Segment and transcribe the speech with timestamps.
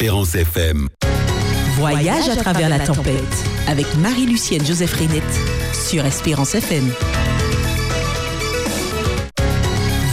[0.00, 0.88] Espérance FM.
[1.76, 5.24] Voyage à travers la tempête avec Marie-Lucienne Joseph Renette
[5.74, 6.88] sur Espérance FM.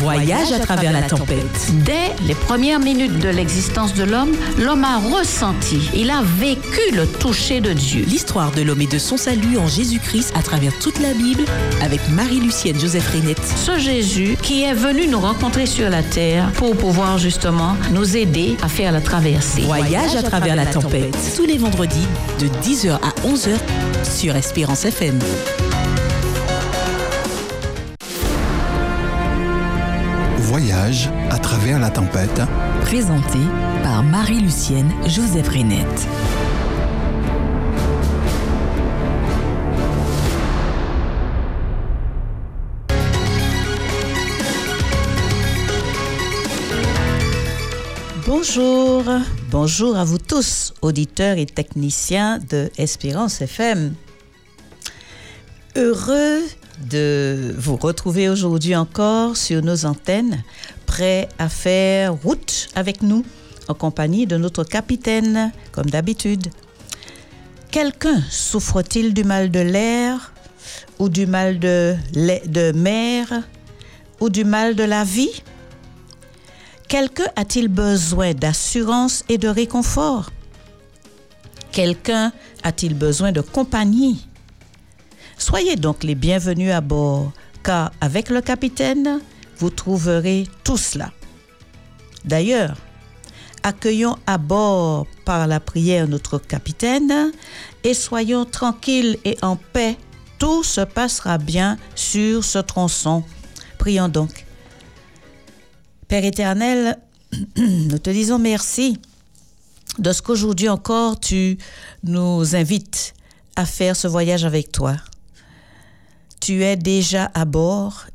[0.05, 1.71] Voyage à travers la tempête.
[1.83, 7.07] Dès les premières minutes de l'existence de l'homme, l'homme a ressenti, il a vécu le
[7.07, 8.05] toucher de Dieu.
[8.07, 11.43] L'histoire de l'homme et de son salut en Jésus-Christ à travers toute la Bible
[11.81, 13.41] avec Marie-Lucienne Joseph Renette.
[13.43, 18.57] Ce Jésus qui est venu nous rencontrer sur la terre pour pouvoir justement nous aider
[18.61, 19.63] à faire la traversée.
[19.63, 21.17] Voyage à travers la tempête.
[21.35, 22.07] Tous les vendredis
[22.39, 23.57] de 10h à 11h
[24.03, 25.17] sur Espérance FM.
[30.85, 32.41] Voyage à travers la tempête.
[32.81, 33.39] Présenté
[33.81, 36.07] par Marie-Lucienne Joseph Renette.
[48.27, 49.03] Bonjour,
[49.49, 53.95] bonjour à vous tous, auditeurs et techniciens de Espérance FM.
[55.75, 56.43] Heureux
[56.89, 60.43] de vous retrouver aujourd'hui encore sur nos antennes,
[60.95, 63.25] prêts à faire route avec nous,
[63.67, 66.47] en compagnie de notre capitaine, comme d'habitude.
[67.69, 70.31] Quelqu'un souffre-t-il du mal de l'air,
[70.97, 73.43] ou du mal de, de mer,
[74.21, 75.43] ou du mal de la vie?
[76.87, 80.31] Quelqu'un a-t-il besoin d'assurance et de réconfort?
[81.73, 82.31] Quelqu'un
[82.63, 84.29] a-t-il besoin de compagnie?
[85.37, 87.33] Soyez donc les bienvenus à bord,
[87.63, 89.19] car avec le capitaine,
[89.57, 91.11] vous trouverez tout cela.
[92.23, 92.77] D'ailleurs,
[93.63, 97.31] accueillons à bord par la prière notre capitaine
[97.83, 99.97] et soyons tranquilles et en paix.
[100.39, 103.23] Tout se passera bien sur ce tronçon.
[103.77, 104.45] Prions donc.
[106.07, 106.97] Père éternel,
[107.57, 108.99] nous te disons merci
[109.97, 111.57] de ce qu'aujourd'hui encore tu
[112.03, 113.13] nous invites
[113.55, 114.97] à faire ce voyage avec toi
[116.45, 118.05] tu es déjà à bord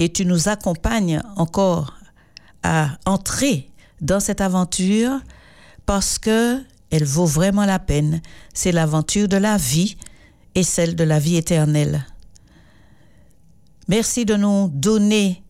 [0.00, 1.94] et tu nous accompagnes encore
[2.64, 5.20] à entrer dans cette aventure
[5.86, 6.58] parce que
[6.90, 8.20] elle vaut vraiment la peine.
[8.52, 9.96] C'est l'aventure de la vie
[10.56, 12.04] et celle de la vie éternelle.
[13.86, 15.44] Merci de nous donner,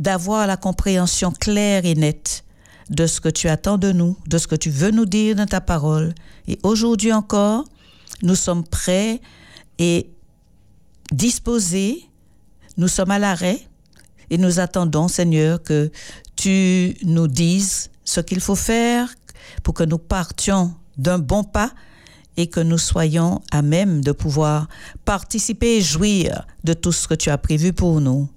[0.00, 2.44] d'avoir la compréhension claire et nette
[2.90, 5.46] de ce que tu attends de nous, de ce que tu veux nous dire dans
[5.46, 6.14] ta parole.
[6.46, 7.64] Et aujourd'hui encore,
[8.22, 9.20] nous sommes prêts
[9.78, 10.10] et
[11.12, 12.07] disposés,
[12.78, 13.60] nous sommes à l'arrêt
[14.30, 15.90] et nous attendons, Seigneur, que
[16.36, 19.12] tu nous dises ce qu'il faut faire
[19.62, 21.72] pour que nous partions d'un bon pas
[22.36, 24.68] et que nous soyons à même de pouvoir
[25.04, 28.28] participer et jouir de tout ce que tu as prévu pour nous.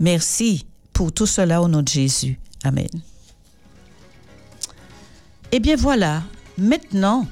[0.00, 2.40] Merci pour tout cela au nom de Jésus.
[2.64, 2.88] Amen.
[5.52, 6.22] Eh bien voilà,
[6.56, 7.26] maintenant,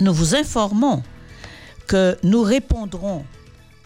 [0.00, 1.02] nous vous informons
[1.86, 3.26] que nous répondrons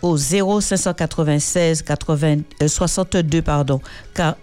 [0.03, 2.37] au 0596 80,
[2.67, 3.81] 62 pardon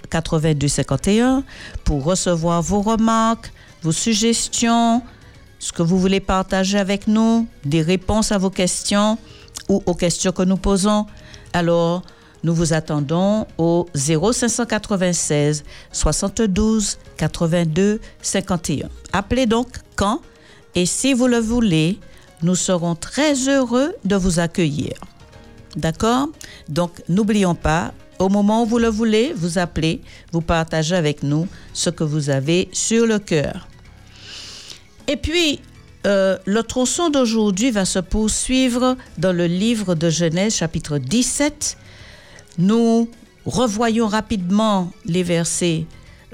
[0.10, 1.44] 82 51
[1.84, 3.52] pour recevoir vos remarques,
[3.82, 5.02] vos suggestions,
[5.60, 9.18] ce que vous voulez partager avec nous, des réponses à vos questions
[9.70, 11.06] ou aux questions que nous posons.
[11.54, 12.04] Alors,
[12.44, 18.90] nous vous attendons au 0596 72 82 51.
[19.14, 20.22] Appelez donc quand
[20.76, 21.98] et si vous le voulez,
[22.44, 24.94] nous serons très heureux de vous accueillir.
[25.76, 26.30] D'accord
[26.70, 31.48] Donc, n'oublions pas, au moment où vous le voulez, vous appelez, vous partagez avec nous
[31.74, 33.68] ce que vous avez sur le cœur.
[35.08, 35.60] Et puis,
[36.06, 41.78] euh, le tronçon d'aujourd'hui va se poursuivre dans le livre de Genèse, chapitre 17.
[42.58, 43.10] Nous
[43.46, 45.86] revoyons rapidement les versets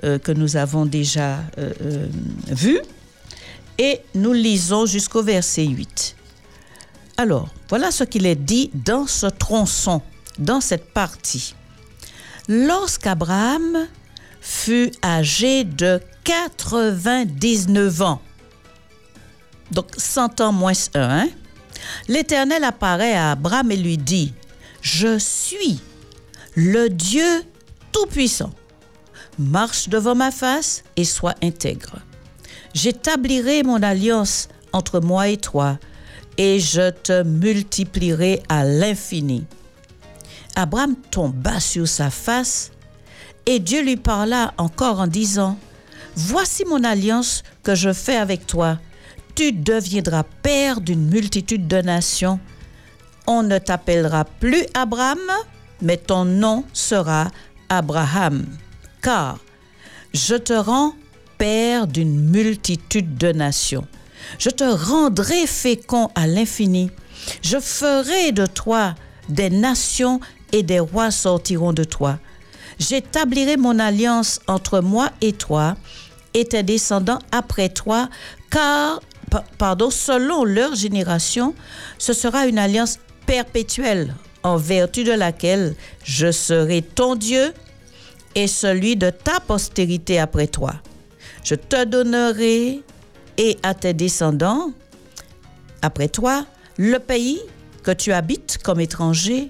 [0.04, 2.08] euh, que nous avons déjà euh,
[2.48, 2.80] vus
[3.78, 6.16] et nous lisons jusqu'au verset 8.
[7.22, 10.02] Alors, voilà ce qu'il est dit dans ce tronçon,
[10.40, 11.54] dans cette partie.
[12.48, 13.88] Lorsqu'Abraham
[14.42, 18.22] fut âgé de 99 ans,
[19.70, 21.30] donc 100 ans moins 1, hein,
[22.08, 24.34] l'Éternel apparaît à Abraham et lui dit,
[24.82, 25.80] Je suis
[26.56, 27.44] le Dieu
[27.92, 28.50] Tout-Puissant.
[29.38, 32.00] Marche devant ma face et sois intègre.
[32.74, 35.78] J'établirai mon alliance entre moi et toi
[36.38, 39.46] et je te multiplierai à l'infini.
[40.56, 42.72] Abraham tomba sur sa face
[43.46, 45.58] et Dieu lui parla encore en disant,
[46.16, 48.78] Voici mon alliance que je fais avec toi.
[49.36, 52.40] Tu deviendras père d'une multitude de nations.
[53.28, 55.20] On ne t'appellera plus Abraham,
[55.82, 57.30] mais ton nom sera
[57.70, 58.46] Abraham,
[59.02, 59.40] car
[60.14, 60.94] je te rends
[61.38, 63.88] père d'une multitude de nations.
[64.40, 66.92] Je te rendrai fécond à l'infini.
[67.42, 68.96] Je ferai de toi
[69.30, 70.20] des nations
[70.52, 72.20] et des rois sortiront de toi.
[72.80, 75.76] J'établirai mon alliance entre moi et toi
[76.34, 78.10] et tes descendants après toi,
[78.50, 79.02] car,
[79.58, 81.54] pardon, selon leur génération,
[81.98, 87.54] ce sera une alliance perpétuelle en vertu de laquelle je serai ton Dieu
[88.36, 90.74] et celui de ta postérité après toi.
[91.44, 92.82] Je te donnerai
[93.42, 94.72] et à tes descendants
[95.82, 96.46] après toi
[96.78, 97.42] le pays
[97.84, 99.50] que tu habites comme étranger,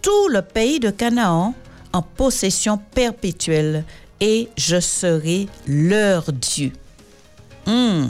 [0.00, 1.52] tout le pays de Canaan
[1.92, 3.84] en possession perpétuelle,
[4.20, 6.70] et je serai leur Dieu.
[7.66, 8.06] Hmm.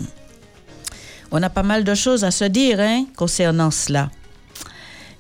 [1.31, 4.11] On a pas mal de choses à se dire hein, concernant cela.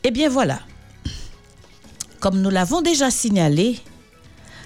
[0.04, 0.60] Eh bien voilà,
[2.20, 3.80] comme nous l'avons déjà signalé,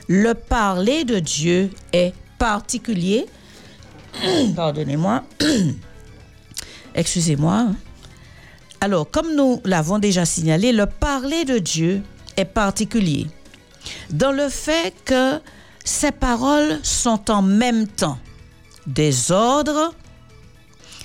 [0.08, 3.26] le parler de Dieu est particulier.
[4.56, 5.24] Pardonnez-moi.
[6.94, 7.68] Excusez-moi.
[8.80, 12.02] Alors, comme nous l'avons déjà signalé, le parler de Dieu
[12.36, 13.26] est particulier
[14.10, 15.40] dans le fait que
[15.84, 18.18] ces paroles sont en même temps
[18.86, 19.94] des ordres,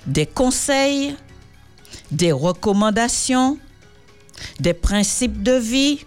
[0.05, 1.15] des conseils,
[2.11, 3.57] des recommandations,
[4.59, 6.05] des principes de vie,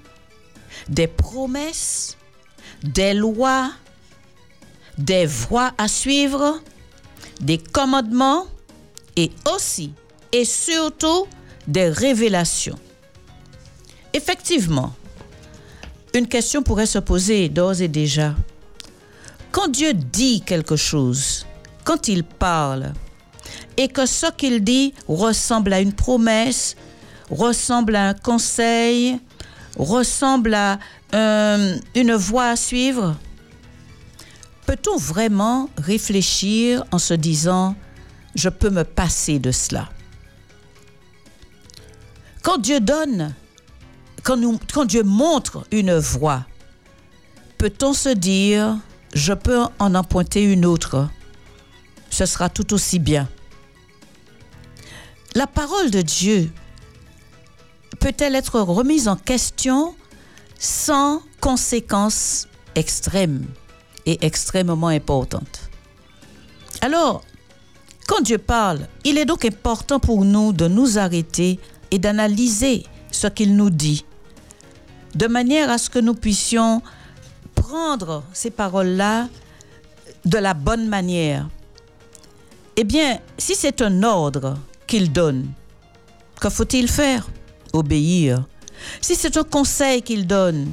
[0.88, 2.16] des promesses,
[2.82, 3.70] des lois,
[4.96, 6.60] des voies à suivre,
[7.40, 8.46] des commandements
[9.16, 9.92] et aussi
[10.32, 11.26] et surtout
[11.66, 12.78] des révélations.
[14.12, 14.94] Effectivement,
[16.14, 18.34] une question pourrait se poser d'ores et déjà.
[19.52, 21.46] Quand Dieu dit quelque chose,
[21.84, 22.92] quand il parle,
[23.76, 26.76] et que ce qu'il dit ressemble à une promesse,
[27.30, 29.18] ressemble à un conseil,
[29.78, 30.78] ressemble à
[31.12, 33.16] une voie à suivre,
[34.68, 37.74] peut-on vraiment réfléchir en se disant,
[38.34, 39.88] je peux me passer de cela?
[42.42, 43.34] Quand Dieu donne,
[44.22, 46.44] quand, Dieu montre une voie,
[47.56, 48.76] peut-on se dire,
[49.14, 51.08] je peux en empointer une autre?
[52.10, 53.26] Ce sera tout aussi bien.
[55.34, 56.52] La parole de Dieu
[58.00, 59.96] peut-elle être remise en question
[60.58, 63.46] sans conséquences extrêmes?
[64.08, 65.70] Et extrêmement importantes
[66.80, 67.22] Alors,
[68.08, 71.60] quand Dieu parle, il est donc important pour nous de nous arrêter
[71.90, 74.04] et d'analyser ce qu'il nous dit
[75.14, 76.80] de manière à ce que nous puissions
[77.54, 79.28] prendre ces paroles-là
[80.24, 81.48] de la bonne manière.
[82.76, 84.56] Eh bien, si c'est un ordre
[84.86, 85.50] qu'il donne,
[86.40, 87.28] que faut-il faire?
[87.72, 88.44] Obéir.
[89.00, 90.72] Si c'est un conseil qu'il donne,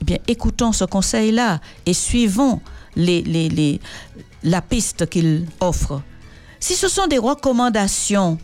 [0.00, 2.60] eh bien, écoutons ce conseil-là et suivons
[2.96, 6.02] la piste qu'il offre.
[6.60, 8.38] Si ce sont des recommandations,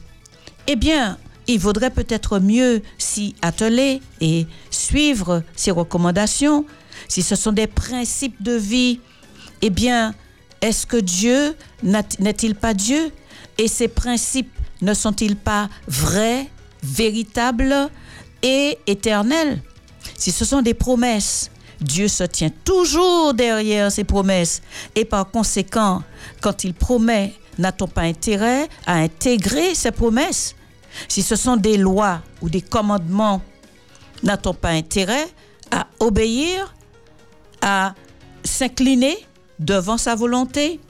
[0.67, 6.65] eh bien, il vaudrait peut-être mieux s'y atteler et suivre ses recommandations.
[7.09, 9.01] Si ce sont des principes de vie,
[9.63, 10.15] eh bien,
[10.61, 13.13] est-ce que Dieu n'est-il pas Dieu?
[13.59, 16.49] Et ces principes ne sont-ils pas vrais,
[16.83, 17.91] véritables
[18.43, 19.63] et éternels?
[20.17, 21.51] Si ce sont des promesses,
[21.81, 24.63] Dieu se tient toujours derrière ses promesses.
[24.95, 26.03] Et par conséquent,
[26.41, 30.55] quand il promet, n'a-t-on pas intérêt à intégrer ses promesses?
[31.09, 33.43] Si ce sont des lois ou des commandements,
[34.23, 35.27] n'a-t-on pas intérêt
[35.71, 36.75] à obéir,
[37.61, 37.95] à
[38.45, 39.17] s'incliner
[39.59, 40.81] devant sa volonté?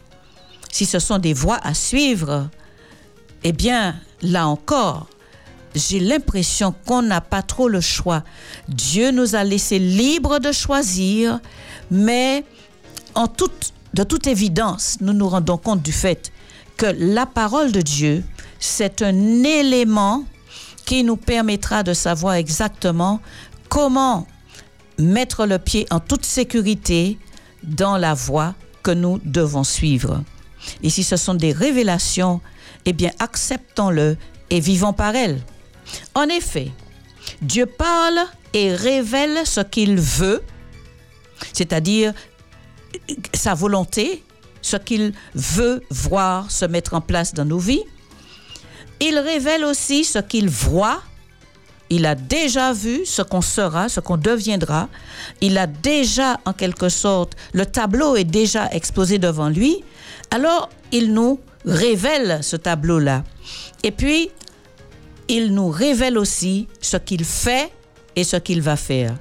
[0.70, 2.50] Si ce sont des voies à suivre,
[3.42, 5.06] eh bien, là encore,
[5.74, 8.22] j'ai l'impression qu'on n'a pas trop le choix.
[8.68, 11.40] Dieu nous a laissé libres de choisir,
[11.90, 12.44] mais
[13.14, 16.32] en toute, de toute évidence, nous nous rendons compte du fait
[16.76, 18.24] que la parole de Dieu
[18.64, 20.24] c'est un élément
[20.86, 23.20] qui nous permettra de savoir exactement
[23.68, 24.26] comment
[24.98, 27.18] mettre le pied en toute sécurité
[27.62, 30.22] dans la voie que nous devons suivre.
[30.82, 32.40] Et si ce sont des révélations,
[32.86, 34.16] eh bien acceptons-le
[34.48, 35.40] et vivons par elles.
[36.14, 36.70] En effet,
[37.42, 38.20] Dieu parle
[38.52, 40.42] et révèle ce qu'il veut,
[41.52, 42.12] c'est-à-dire
[43.34, 44.22] sa volonté,
[44.62, 47.82] ce qu'il veut voir se mettre en place dans nos vies.
[49.00, 51.02] Il révèle aussi ce qu'il voit.
[51.90, 54.88] Il a déjà vu ce qu'on sera, ce qu'on deviendra.
[55.40, 59.84] Il a déjà, en quelque sorte, le tableau est déjà exposé devant lui.
[60.30, 63.22] Alors, il nous révèle ce tableau-là.
[63.82, 64.30] Et puis,
[65.28, 67.72] il nous révèle aussi ce qu'il fait
[68.16, 69.14] et ce qu'il va faire.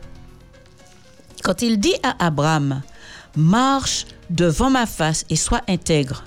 [1.44, 2.82] Quand il dit à Abraham,
[3.36, 6.24] marche devant ma face et sois intègre.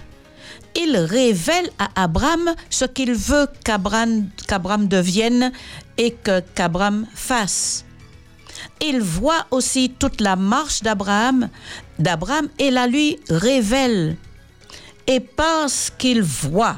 [0.75, 5.53] Il révèle à Abraham ce qu'il veut qu'Abraham devienne
[5.97, 7.85] et que qu'Abraham fasse.
[8.83, 11.49] Il voit aussi toute la marche d'Abraham,
[11.99, 14.17] d'Abraham et la lui révèle.
[15.07, 16.77] Et parce qu'il voit,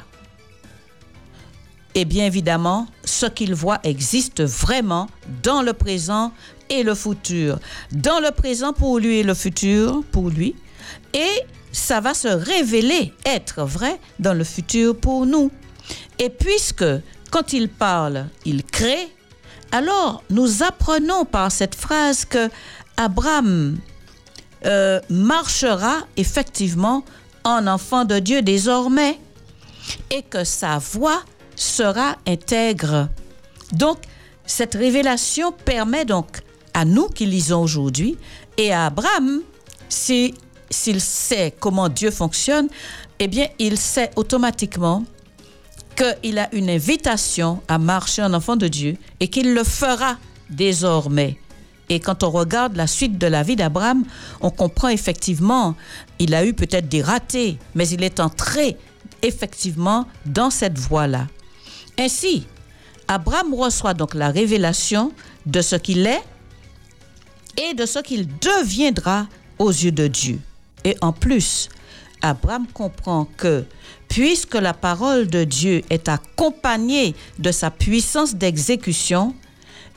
[1.99, 5.09] et bien évidemment, ce qu'il voit existe vraiment
[5.43, 6.31] dans le présent
[6.71, 7.59] et le futur.
[7.91, 10.55] Dans le présent pour lui et le futur pour lui.
[11.13, 15.51] Et ça va se révéler être vrai dans le futur pour nous.
[16.21, 16.85] Et puisque
[17.33, 19.09] quand il parle, il crée,
[19.73, 22.49] alors nous apprenons par cette phrase que
[22.97, 23.77] Abraham
[24.67, 27.05] euh, marchera effectivement
[27.43, 29.19] en enfant de Dieu désormais
[30.13, 31.25] et que sa voix
[31.59, 33.09] sera intègre.
[33.73, 33.99] Donc,
[34.47, 36.39] cette révélation permet donc
[36.73, 38.17] à nous qui lisons aujourd'hui
[38.57, 39.43] et à Abraham,
[39.89, 40.35] si,
[40.71, 42.69] s'il sait comment Dieu fonctionne,
[43.19, 45.05] eh bien, il sait automatiquement
[45.97, 50.17] qu'il a une invitation à marcher en enfant de Dieu et qu'il le fera
[50.49, 51.39] désormais.
[51.89, 54.05] Et quand on regarde la suite de la vie d'Abraham,
[54.41, 55.75] on comprend effectivement,
[56.19, 58.77] il a eu peut-être des ratés, mais il est entré
[59.23, 61.27] effectivement dans cette voie-là.
[61.99, 62.47] Ainsi,
[63.09, 65.13] Abraham reçoit donc la révélation
[65.47, 66.23] de ce qu'il est
[67.57, 69.27] et de ce qu'il deviendra
[69.59, 70.39] aux yeux de Dieu.
[70.85, 71.69] Et en plus,
[72.23, 73.65] Abraham comprend que
[74.09, 79.35] puisque la parole de Dieu est accompagnée de sa puissance d'exécution,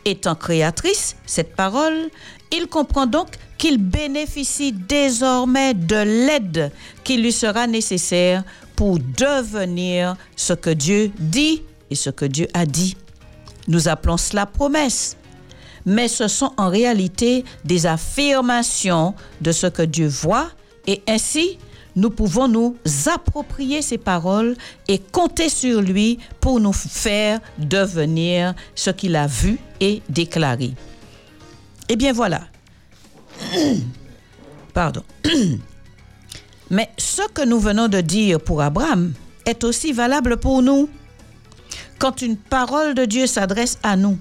[0.03, 2.10] étant créatrice, cette parole,
[2.51, 3.27] il comprend donc
[3.60, 6.72] qu'il bénéficie désormais de l'aide
[7.03, 8.43] qui lui sera nécessaire
[8.75, 12.98] pour devenir ce que Dieu dit et ce que Dieu a dit.
[13.67, 15.17] Nous appelons cela promesse.
[15.86, 20.50] Mais ce sont en réalité des affirmations de ce que Dieu voit
[20.88, 21.57] et ainsi
[21.95, 22.77] nous pouvons nous
[23.13, 24.55] approprier ces paroles
[24.88, 30.74] et compter sur lui pour nous faire devenir ce qu'il a vu et déclaré.
[31.89, 32.41] Eh bien voilà.
[34.74, 35.03] Pardon.
[36.69, 39.13] Mais ce que nous venons de dire pour Abraham
[39.45, 40.88] est aussi valable pour nous.
[42.01, 44.17] Quand une parole de Dieu s'adresse à nous,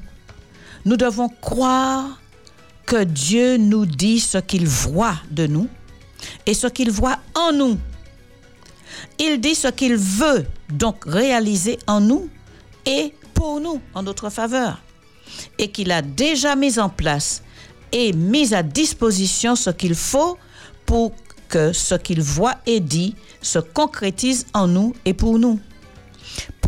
[0.84, 2.20] nous devons croire
[2.84, 5.66] que Dieu nous dit ce qu'il voit de nous
[6.44, 7.78] et ce qu'il voit en nous.
[9.18, 12.28] Il dit ce qu'il veut donc réaliser en nous
[12.84, 14.82] et pour nous, en notre faveur.
[15.56, 17.42] Et qu'il a déjà mis en place
[17.92, 20.36] et mis à disposition ce qu'il faut
[20.84, 21.12] pour
[21.48, 25.58] que ce qu'il voit et dit se concrétise en nous et pour nous.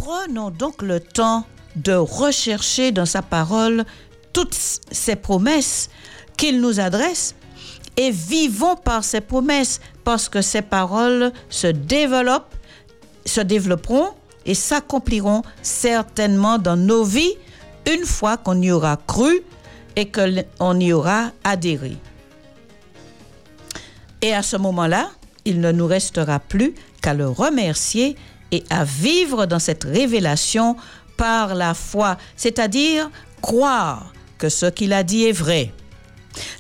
[0.05, 1.45] Prenons donc le temps
[1.77, 3.85] de rechercher dans sa parole
[4.33, 4.53] toutes
[4.91, 5.91] ces promesses
[6.37, 7.37] qu'il nous adresse
[7.97, 12.53] et vivons par ces promesses parce que ces paroles se développent,
[13.25, 14.09] se développeront
[14.45, 17.35] et s'accompliront certainement dans nos vies
[17.89, 19.43] une fois qu'on y aura cru
[19.95, 21.97] et qu'on y aura adhéré.
[24.21, 25.11] Et à ce moment-là,
[25.45, 28.17] il ne nous restera plus qu'à le remercier
[28.53, 30.77] et à vivre dans cette révélation
[31.17, 35.73] par la foi, c'est-à-dire croire que ce qu'il a dit est vrai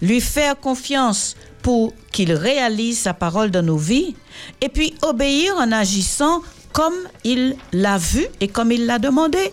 [0.00, 4.16] lui faire confiance pour qu'il réalise sa parole dans nos vies,
[4.60, 6.94] et puis obéir en agissant comme
[7.24, 9.52] il l'a vu et comme il l'a demandé.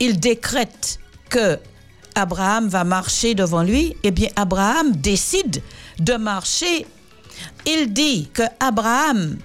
[0.00, 1.58] Il décrète que
[2.14, 5.62] Abraham va marcher devant lui, et eh bien Abraham décide
[5.98, 6.86] de marcher.
[7.66, 9.38] Il dit que Abraham,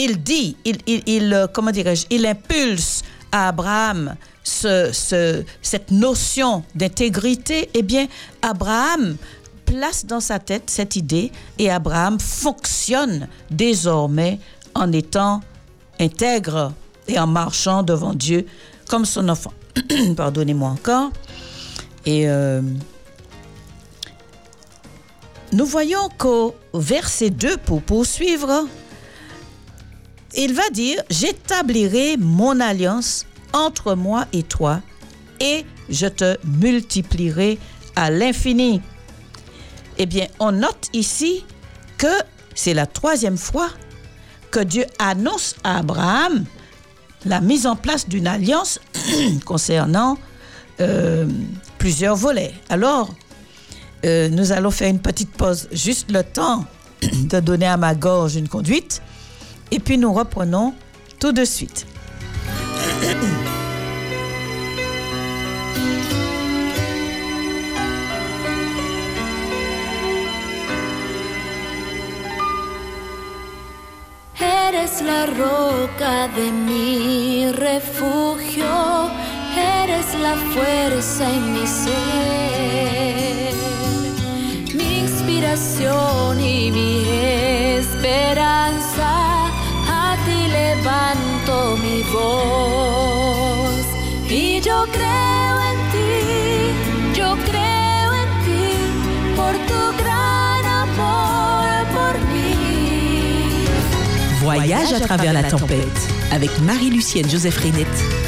[0.00, 7.68] il dit, il, il, il comment dirais-je, il impulse à Abraham ce, cette notion d'intégrité,
[7.74, 8.06] eh bien,
[8.42, 9.16] Abraham
[9.66, 14.40] place dans sa tête cette idée et Abraham fonctionne désormais
[14.74, 15.42] en étant
[16.00, 16.72] intègre
[17.06, 18.46] et en marchant devant Dieu
[18.88, 19.52] comme son enfant.
[20.16, 21.10] Pardonnez-moi encore.
[22.06, 22.62] Et euh,
[25.52, 28.66] nous voyons qu'au verset 2, pour poursuivre,
[30.34, 34.80] il va dire, j'établirai mon alliance entre moi et toi,
[35.40, 37.58] et je te multiplierai
[37.96, 38.80] à l'infini.
[39.98, 41.44] Eh bien, on note ici
[41.98, 42.06] que
[42.54, 43.68] c'est la troisième fois
[44.50, 46.44] que Dieu annonce à Abraham
[47.24, 48.80] la mise en place d'une alliance
[49.44, 50.18] concernant
[50.80, 51.26] euh,
[51.78, 52.54] plusieurs volets.
[52.68, 53.10] Alors,
[54.06, 56.64] euh, nous allons faire une petite pause, juste le temps
[57.02, 59.02] de donner à ma gorge une conduite,
[59.70, 60.74] et puis nous reprenons
[61.18, 61.86] tout de suite.
[74.40, 79.10] Eres la roca de mi refugio,
[79.56, 83.52] eres la fuerza en mi ser,
[84.74, 87.04] mi inspiración y mi
[87.78, 88.89] esperanza
[104.40, 105.86] Voyage à travers la tempête.
[106.32, 107.86] avec Marie-Lucienne Joseph Renette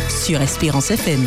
[0.09, 1.27] sur Espérance FM.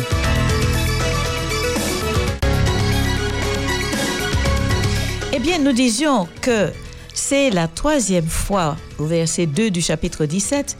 [5.32, 6.70] Eh bien, nous disions que
[7.12, 10.76] c'est la troisième fois, au verset 2 du chapitre 17,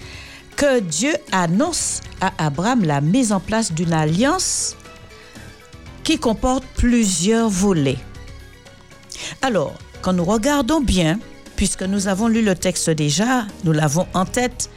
[0.56, 4.75] que Dieu annonce à Abraham la mise en place d'une alliance
[6.02, 7.98] qui comporte plusieurs volets.
[9.42, 11.18] Alors, quand nous regardons bien,
[11.56, 14.70] puisque nous avons lu le texte déjà, nous l'avons en tête,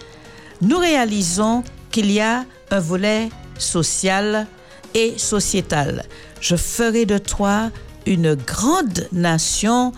[0.62, 4.48] nous réalisons qu'il y a un volet social
[4.94, 6.04] et sociétal.
[6.42, 7.72] Je ferai de toi
[8.06, 9.94] une grande nation,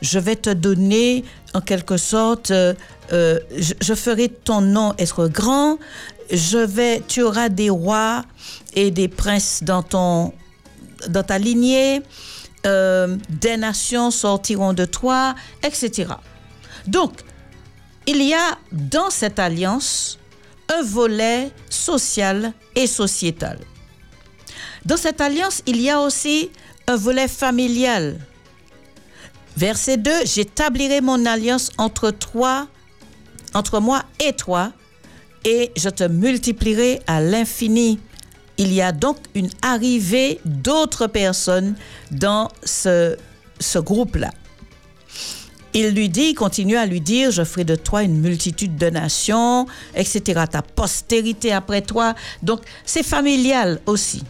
[0.00, 1.24] je vais te donner
[1.54, 2.74] en quelque sorte, euh,
[3.12, 5.78] euh, je, ferai ton nom être grand,
[6.30, 8.24] je vais, tu auras des rois
[8.74, 10.32] et des princes dans ton,
[11.08, 12.02] dans ta lignée,
[12.66, 16.14] euh, des nations sortiront de toi, etc.
[16.86, 17.20] Donc,
[18.06, 20.18] il y a dans cette alliance
[20.72, 23.58] un volet social et sociétal.
[24.84, 26.50] Dans cette alliance, il y a aussi
[26.86, 28.18] un volet familial.
[29.56, 32.68] Verset 2, j'établirai mon alliance entre toi,
[33.54, 34.72] entre moi et toi,
[35.44, 38.00] et je te multiplierai à l'infini.
[38.58, 41.74] Il y a donc une arrivée d'autres personnes
[42.10, 43.16] dans ce,
[43.60, 44.30] ce groupe-là.
[45.74, 48.90] Il lui dit, il continue à lui dire, je ferai de toi une multitude de
[48.90, 50.44] nations, etc.
[50.50, 52.14] Ta postérité après toi.
[52.42, 54.22] Donc, c'est familial aussi.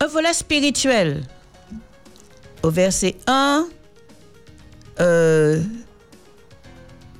[0.00, 1.22] Un volet spirituel.
[2.64, 3.66] Au verset 1,
[5.00, 5.62] euh,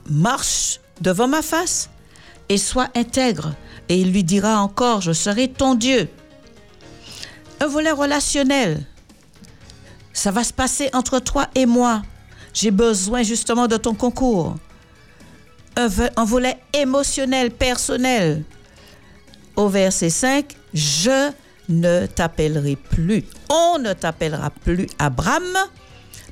[0.09, 1.91] marche devant ma face
[2.49, 3.55] et sois intègre.
[3.89, 6.09] Et il lui dira encore, je serai ton Dieu.
[7.61, 8.85] Un volet relationnel.
[10.13, 12.03] Ça va se passer entre toi et moi.
[12.53, 14.57] J'ai besoin justement de ton concours.
[15.77, 18.45] Un, un volet émotionnel, personnel.
[19.57, 21.31] Au verset 5, je
[21.69, 23.25] ne t'appellerai plus.
[23.51, 25.57] On ne t'appellera plus Abraham,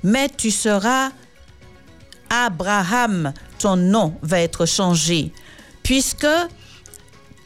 [0.02, 1.10] mais tu seras
[2.32, 3.34] Abraham.
[3.58, 5.32] Ton nom va être changé,
[5.82, 6.26] puisque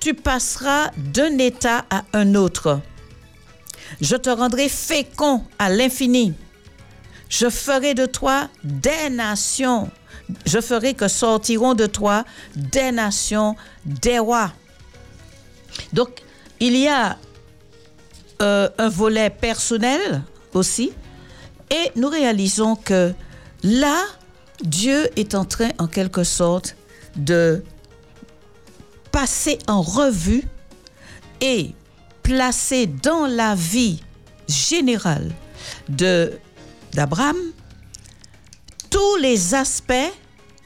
[0.01, 2.81] tu passeras d'un état à un autre.
[4.01, 6.35] Je te rendrai fécond à l'infini.
[7.29, 9.91] Je ferai de toi des nations.
[10.45, 14.53] Je ferai que sortiront de toi des nations, des rois.
[15.93, 16.23] Donc,
[16.61, 17.19] il y a
[18.43, 20.23] euh, un volet personnel
[20.55, 20.93] aussi.
[21.71, 23.13] Et nous réalisons que
[23.63, 24.05] là,
[24.63, 26.77] Dieu est en train, en quelque sorte,
[27.17, 27.63] de
[29.13, 30.45] passer en revue
[31.41, 31.75] et
[32.23, 34.03] placer dans la vie
[34.49, 35.31] générale
[35.89, 36.33] de
[36.93, 37.37] d'Abraham
[38.91, 40.13] tous les aspects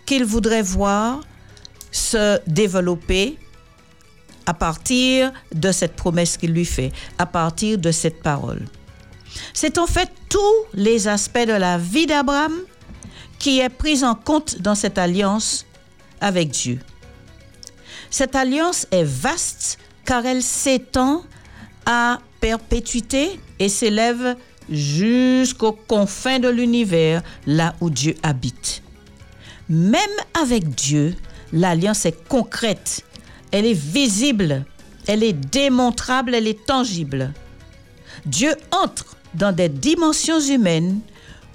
[0.07, 1.21] qu'il voudrait voir
[1.91, 3.39] se développer
[4.47, 8.65] à partir de cette promesse qu'il lui fait, à partir de cette parole.
[9.55, 12.55] C'est en fait tous les aspects de la vie d'Abraham
[13.41, 15.67] qui est pris en compte dans cette alliance
[16.21, 16.79] avec Dieu.
[18.11, 21.25] Cette alliance est vaste car elle s'étend
[21.87, 24.37] à perpétuité et s'élève
[24.69, 28.83] jusqu'aux confins de l'univers, là où Dieu habite.
[29.69, 30.01] Même
[30.41, 31.17] avec Dieu,
[31.53, 33.05] l'alliance est concrète,
[33.53, 34.65] elle est visible,
[35.07, 37.33] elle est démontrable, elle est tangible.
[38.27, 41.01] Dieu entre dans des dimensions humaines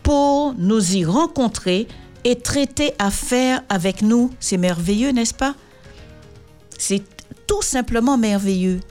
[0.06, 1.88] pour nous y rencontrer
[2.24, 4.30] et traiter affaire avec nous.
[4.40, 5.56] C'est merveilleux, n'est-ce pas?
[6.78, 7.02] C'est
[7.48, 8.82] tout simplement merveilleux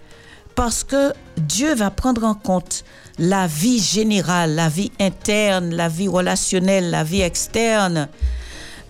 [0.57, 2.85] parce que Dieu va prendre en compte
[3.19, 8.09] la vie générale, la vie interne, la vie relationnelle, la vie externe,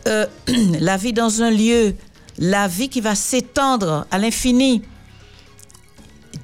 [0.08, 0.26] euh,
[0.80, 1.94] la vie dans un lieu,
[2.38, 4.80] la vie qui va s'étendre à l'infini.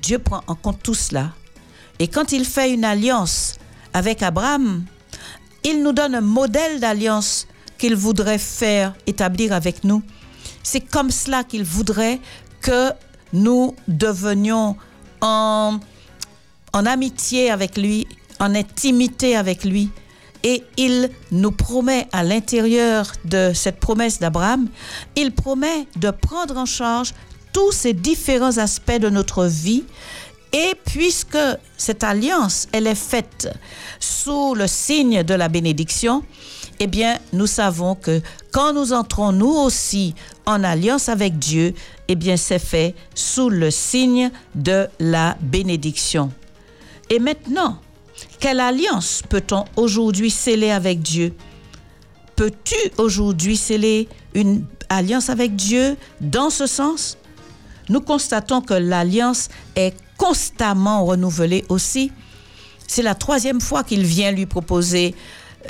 [0.02, 1.32] Dieu prend en compte tout cela.
[1.98, 3.54] Et quand il fait une alliance
[3.94, 4.84] avec Abraham,
[5.64, 7.46] il nous donne un modèle d'alliance
[7.78, 10.02] qu'il voudrait faire établir avec nous.
[10.62, 12.20] C'est comme cela qu'il voudrait
[12.60, 12.90] que
[13.32, 14.76] nous devenions
[15.20, 15.80] en,
[16.72, 18.06] amitié avec lui,
[18.38, 19.90] en intimité avec lui,
[20.42, 24.68] Et il nous promet à l'intérieur de cette promesse d'Abraham,
[25.14, 27.12] il promet de prendre en charge
[27.52, 29.84] tous ces différents aspects de notre vie.
[30.52, 31.38] Et puisque
[31.76, 33.48] cette alliance, elle est faite
[34.00, 36.24] sous le signe de la bénédiction,
[36.80, 38.20] eh bien, nous savons que
[38.52, 40.14] quand nous entrons nous aussi
[40.46, 41.74] en alliance avec Dieu,
[42.08, 46.32] eh bien, c'est fait sous le signe de la bénédiction.
[47.10, 47.78] Et maintenant,
[48.40, 51.34] quelle alliance peut-on aujourd'hui sceller avec Dieu?
[52.34, 57.18] Peux-tu aujourd'hui sceller une alliance avec Dieu dans ce sens?
[57.88, 62.12] Nous constatons que l'alliance est constamment renouvelée aussi.
[62.86, 65.14] C'est la troisième fois qu'il vient lui proposer,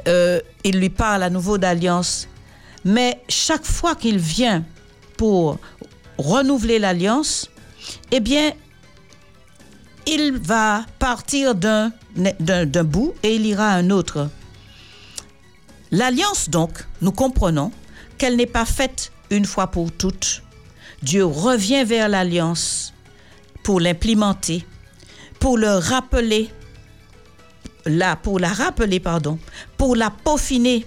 [0.08, 2.26] euh, il lui parle à nouveau d'alliance.
[2.84, 4.64] Mais chaque fois qu'il vient
[5.16, 5.58] pour
[6.18, 7.48] renouveler l'alliance,
[8.10, 8.50] eh bien,
[10.06, 11.92] il va partir d'un
[12.84, 14.28] bout et il ira à un autre.
[15.92, 17.70] L'alliance, donc, nous comprenons
[18.18, 20.42] qu'elle n'est pas faite une fois pour toutes.
[21.02, 22.92] Dieu revient vers l'alliance
[23.70, 24.66] pour l'implémenter,
[25.38, 26.50] pour le rappeler,
[27.86, 29.38] là, pour la rappeler, pardon,
[29.76, 30.84] pour la peaufiner.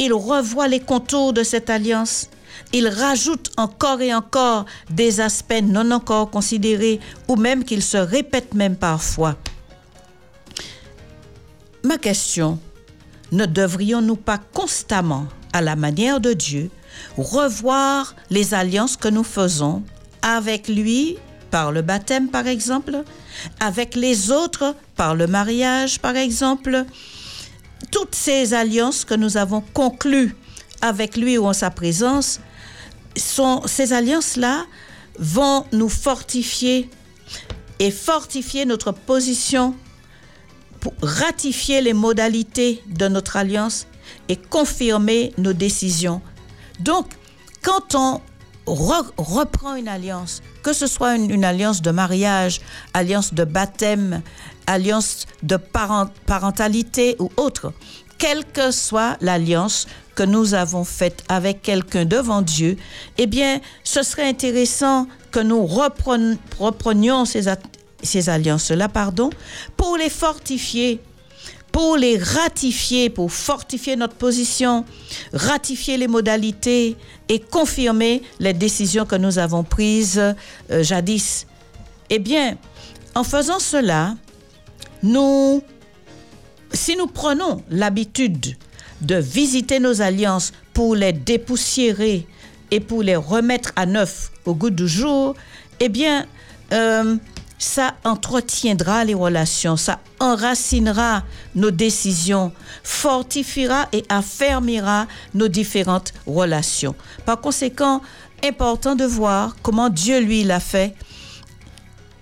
[0.00, 2.28] Il revoit les contours de cette alliance
[2.72, 8.52] il rajoute encore et encore des aspects non encore considérés ou même qu'il se répète
[8.54, 9.36] même parfois.
[11.84, 12.58] Ma question,
[13.30, 16.68] ne devrions-nous pas constamment, à la manière de Dieu,
[17.16, 19.84] revoir les alliances que nous faisons
[20.22, 21.16] avec lui
[21.52, 23.04] par le baptême par exemple,
[23.60, 26.84] avec les autres par le mariage par exemple,
[27.92, 30.34] toutes ces alliances que nous avons conclues
[30.80, 32.40] avec lui ou en sa présence,
[33.16, 34.64] sont, ces alliances-là
[35.18, 36.88] vont nous fortifier
[37.78, 39.76] et fortifier notre position
[40.80, 43.86] pour ratifier les modalités de notre alliance
[44.28, 46.22] et confirmer nos décisions.
[46.80, 47.06] Donc,
[47.62, 48.20] quand on
[48.66, 52.60] reprend une alliance, que ce soit une, alliance de mariage,
[52.94, 54.22] alliance de baptême,
[54.66, 57.72] alliance de parentalité ou autre,
[58.18, 62.76] quelle que soit l'alliance que nous avons faite avec quelqu'un devant Dieu,
[63.18, 67.44] eh bien, ce serait intéressant que nous reprenions ces,
[68.02, 69.30] ces alliances-là, pardon,
[69.76, 71.00] pour les fortifier,
[71.72, 74.84] pour les ratifier, pour fortifier notre position,
[75.32, 76.96] ratifier les modalités
[77.28, 81.46] et confirmer les décisions que nous avons prises euh, jadis.
[82.10, 82.56] Eh bien,
[83.14, 84.14] en faisant cela,
[85.02, 85.62] nous
[86.74, 88.56] si nous prenons l'habitude
[89.00, 92.26] de visiter nos alliances pour les dépoussiérer
[92.70, 95.34] et pour les remettre à neuf au goût du jour,
[95.80, 96.26] eh bien,
[96.72, 97.16] euh,
[97.62, 101.22] ça entretiendra les relations, ça enracinera
[101.54, 102.50] nos décisions,
[102.82, 106.96] fortifiera et affermira nos différentes relations.
[107.24, 108.02] Par conséquent,
[108.42, 110.96] important de voir comment Dieu, lui, l'a fait.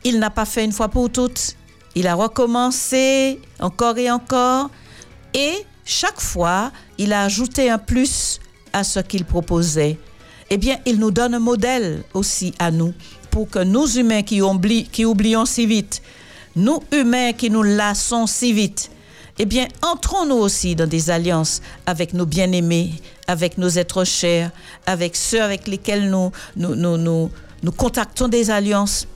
[0.04, 1.56] Il n'a pas fait une fois pour toutes.
[1.94, 4.68] Il a recommencé encore et encore.
[5.32, 5.54] Et
[5.86, 8.40] chaque fois, il a ajouté un plus
[8.74, 9.98] à ce qu'il proposait.
[10.50, 12.92] Eh bien, il nous donne un modèle aussi à nous
[13.30, 14.40] pour que nous humains qui,
[14.92, 16.02] qui oublions si vite,
[16.56, 18.90] nous humains qui nous lassons si vite,
[19.38, 22.92] eh bien, entrons-nous aussi dans des alliances avec nos bien-aimés,
[23.26, 24.50] avec nos êtres chers,
[24.84, 27.30] avec ceux avec lesquels nous, nous, nous, nous,
[27.62, 29.06] nous contactons des alliances.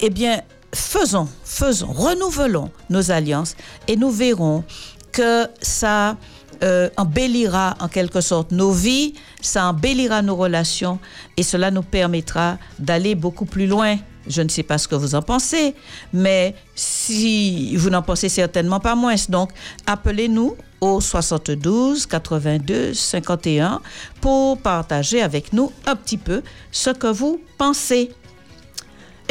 [0.00, 0.40] Eh bien,
[0.74, 3.54] faisons, faisons, renouvelons nos alliances
[3.86, 4.64] et nous verrons
[5.12, 6.16] que ça
[6.62, 10.98] euh, embellira en quelque sorte nos vies, ça embellira nos relations
[11.36, 13.96] et cela nous permettra d'aller beaucoup plus loin.
[14.28, 15.74] Je ne sais pas ce que vous en pensez,
[16.12, 19.50] mais si vous n'en pensez certainement pas moins, donc
[19.86, 23.80] appelez-nous au 72 82 51
[24.20, 28.10] pour partager avec nous un petit peu ce que vous pensez.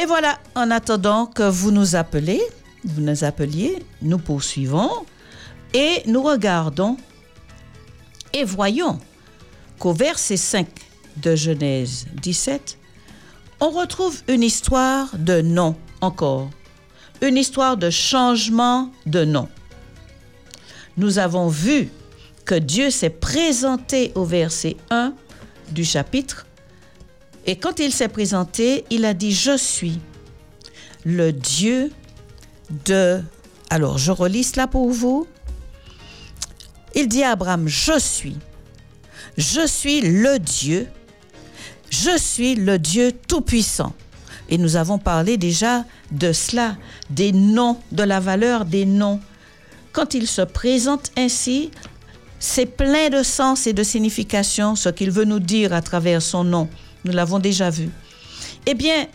[0.02, 2.42] Et voilà, en attendant que vous nous appelez,
[2.84, 4.90] vous nous appeliez, nous poursuivons
[5.74, 6.98] et nous regardons
[8.34, 9.00] et voyons
[9.80, 10.68] qu'au verset 5
[11.18, 12.78] de Genèse 17,
[13.60, 16.50] on retrouve une histoire de nom encore,
[17.22, 19.50] une histoire de changement de nom.
[20.98, 21.90] Nous avons vu
[22.46, 25.14] que Dieu s'est présenté au verset 1
[25.72, 26.46] du chapitre
[27.46, 30.00] et quand il s'est présenté, il a dit, je suis
[31.04, 31.92] le Dieu
[32.86, 33.24] de...
[33.72, 35.26] Alors, je relis cela pour vous.
[36.96, 38.38] Il dit à Abraham, je suis.
[39.38, 40.88] Je suis le Dieu.
[41.90, 43.94] Je suis le Dieu Tout-Puissant.
[44.50, 46.76] Et nous avons parlé déjà de cela,
[47.10, 49.20] des noms, de la valeur des noms.
[49.92, 51.72] quand il se présente ainsi,
[52.40, 56.44] c'est plein de sens et de signification ce qu'il veut nous dire à travers son
[56.44, 56.70] nom.
[57.06, 57.90] Nous l'avons déjà vu.
[58.66, 59.08] Eh bien,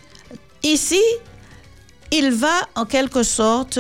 [0.63, 1.01] ici,
[2.11, 3.79] il va en quelque sorte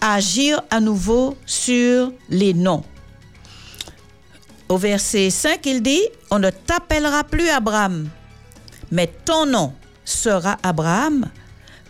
[0.00, 2.84] agir à nouveau sur les noms.
[4.68, 8.08] Au verset 5, il dit, on ne t'appellera plus Abraham,
[8.90, 9.72] mais ton nom
[10.04, 11.26] sera Abraham,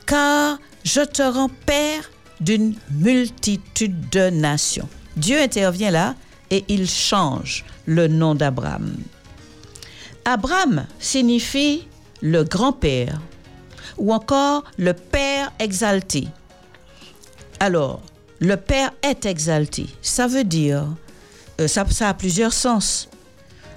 [0.07, 2.11] car je te rends père
[2.41, 4.89] d'une multitude de nations.
[5.17, 6.15] Dieu intervient là
[6.51, 8.95] et il change le nom d'Abraham.
[10.27, 11.89] Abraham signifie
[12.21, 13.21] le grand-père
[13.97, 16.29] ou encore le père exalté.
[17.61, 18.03] Alors,
[18.41, 19.87] le père est exalté.
[20.03, 20.85] Ça veut dire,
[21.67, 23.09] ça, ça a plusieurs sens.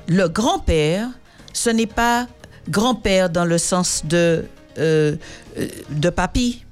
[0.08, 1.08] Le grand-père,
[1.54, 2.28] ce n'est pas
[2.70, 4.46] grand-père dans le sens de,
[4.78, 5.16] euh,
[5.58, 6.66] euh, de papy,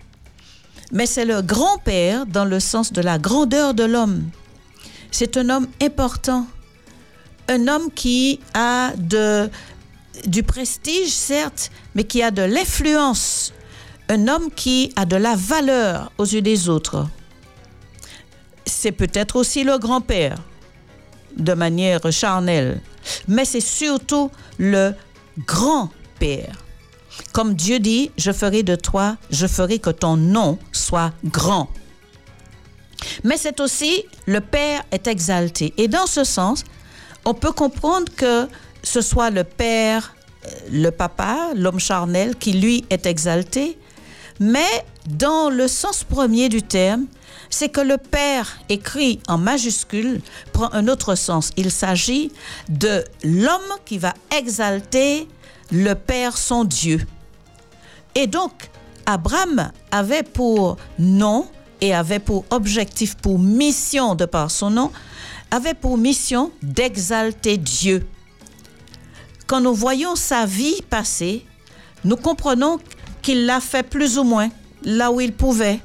[0.92, 4.24] mais c'est le grand-père dans le sens de la grandeur de l'homme.
[5.12, 6.48] C'est un homme important,
[7.50, 9.50] un homme qui a de,
[10.26, 13.54] du prestige, certes, mais qui a de l'influence,
[14.10, 17.08] un homme qui a de la valeur aux yeux des autres.
[18.66, 20.38] C'est peut-être aussi le grand-père,
[21.38, 22.82] de manière charnelle,
[23.28, 24.94] mais c'est surtout le
[25.46, 26.64] grand-père.
[27.34, 31.70] Comme Dieu dit, je ferai de toi, je ferai que ton nom soit grand.
[33.24, 35.74] Mais c'est aussi le Père est exalté.
[35.78, 36.64] Et dans ce sens,
[37.26, 38.48] on peut comprendre que
[38.84, 43.78] ce soit le Père, euh, le Papa, l'homme charnel, qui lui est exalté,
[44.40, 47.06] mais dans le sens premier du terme,
[47.50, 50.22] c'est que le Père écrit en majuscule
[50.54, 51.52] prend un autre sens.
[51.58, 52.32] Il s'agit
[52.70, 55.28] de l'homme qui va exalter
[55.72, 57.06] le Père son Dieu.
[58.16, 58.52] Et donc,
[59.06, 61.48] Abraham avait pour nom
[61.82, 64.92] et avait pour objectif, pour mission de par son nom,
[65.52, 68.06] avait pour mission d'exalter Dieu.
[69.46, 71.46] Quand nous voyons sa vie passer,
[72.04, 72.80] nous comprenons
[73.28, 74.50] qu'il l'a fait plus ou moins
[74.84, 75.82] là où il pouvait,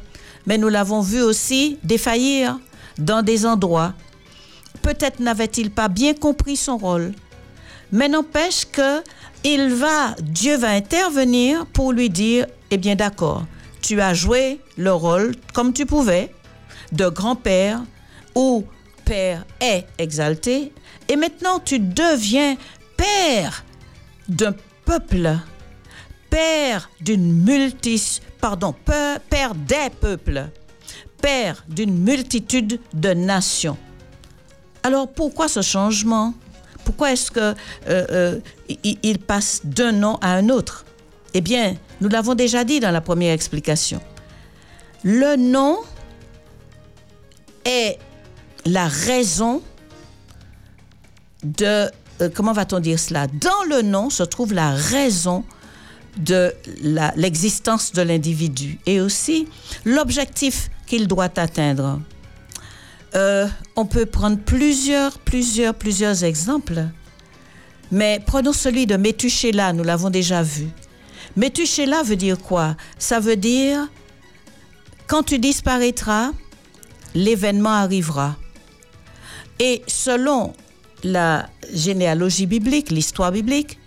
[0.46, 2.61] mais nous l'avons vu aussi défaillir
[2.98, 3.94] dans des endroits.
[4.81, 7.12] Peut-être n'avait-il pas bien compris son rôle,
[7.90, 9.02] mais n'empêche que
[9.42, 13.44] il va, Dieu va intervenir pour lui dire, eh bien d'accord,
[13.81, 16.33] tu as joué le rôle comme tu pouvais
[16.92, 17.83] de grand-père
[18.37, 18.64] ou
[19.05, 20.72] père est exalté,
[21.09, 22.57] et maintenant tu deviens
[22.96, 23.64] père
[24.28, 25.38] d'un peuple,
[26.33, 27.45] père d'une
[29.55, 30.49] des peuples,
[31.21, 33.77] père d'une multitude de nations.
[34.83, 36.33] Alors pourquoi ce changement?
[36.87, 37.55] Pourquoi est-ce que euh,
[37.87, 38.40] euh,
[39.18, 40.87] passe d'un nom à un autre?
[41.35, 44.01] Eh bien, nous l'avons déjà dit dans la première explication.
[45.05, 45.81] Le nom
[47.66, 47.99] est
[48.64, 49.61] la raison
[51.42, 51.90] de
[52.23, 53.27] euh, comment va-t-on dire cela?
[53.27, 55.45] Dans le nom se trouve la raison
[56.16, 56.53] de
[57.16, 59.48] l'existence de l'individu et aussi
[59.85, 62.01] l'objectif qu'il doit atteindre.
[63.14, 63.46] Euh,
[63.77, 66.87] on peut prendre plusieurs, plusieurs, plusieurs exemples.
[67.90, 70.66] Mais prenons celui de Métuchéla, nous l'avons déjà vu.
[71.37, 72.77] Métuchéla veut dire quoi?
[72.98, 73.88] Ça veut dire
[75.07, 76.31] quand tu disparaîtras,
[77.14, 78.37] l'événement arrivera.
[79.59, 80.55] Et selon
[81.05, 83.79] la généalogie biblique, l'histoire biblique,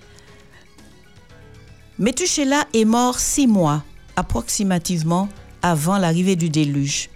[1.97, 3.83] Métuchéla est mort six mois
[4.15, 5.29] approximativement
[5.61, 7.09] avant l'arrivée du déluge.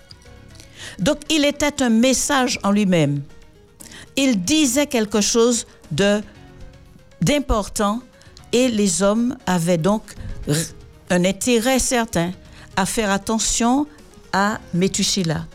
[0.99, 3.21] Donc il était un message en lui-même.
[4.15, 6.21] Il disait quelque chose de
[7.21, 8.01] d'important
[8.53, 10.03] et les hommes avaient donc
[11.09, 12.31] un intérêt certain
[12.75, 13.87] à faire attention
[14.31, 15.45] à Métuchila.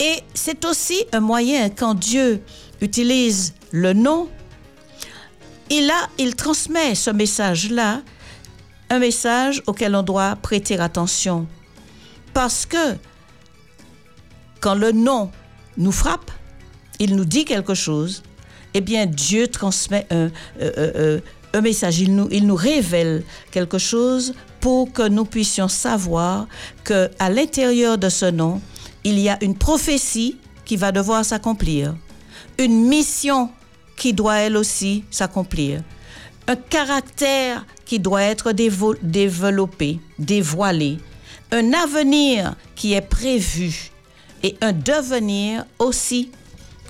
[0.00, 2.42] Et c'est aussi un moyen quand Dieu
[2.80, 4.28] utilise le nom,
[5.70, 8.02] il a, il transmet ce message-là,
[8.92, 11.46] un message auquel on doit prêter attention.
[12.34, 12.96] Parce que
[14.60, 15.30] quand le nom
[15.78, 16.30] nous frappe,
[16.98, 18.22] il nous dit quelque chose,
[18.74, 21.20] eh bien Dieu transmet un, euh, euh,
[21.54, 26.46] euh, message, il nous, il nous révèle quelque chose pour que nous puissions savoir
[26.84, 28.60] que à l'intérieur de ce nom,
[29.04, 31.94] il y a une prophétie qui va devoir s'accomplir,
[32.58, 33.50] une mission
[33.96, 35.82] qui doit elle aussi s'accomplir,
[36.46, 40.96] un caractère qui doit être développé, dévoilé,
[41.50, 43.90] un avenir qui est prévu
[44.42, 46.30] et un devenir aussi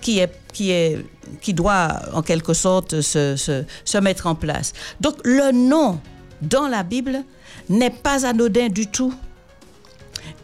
[0.00, 1.04] qui, est, qui, est,
[1.40, 4.74] qui doit en quelque sorte se, mettre en place.
[5.00, 5.98] Donc le nom
[6.40, 7.24] dans la Bible
[7.68, 9.12] n'est pas anodin du tout.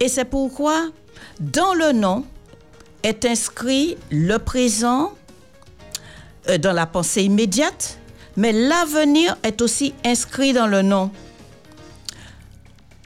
[0.00, 0.88] Et c'est pourquoi
[1.38, 2.24] dans le nom
[3.04, 5.12] est inscrit le présent
[6.48, 7.97] euh, dans la pensée immédiate,
[8.38, 11.10] mais l'avenir est aussi inscrit dans le nom.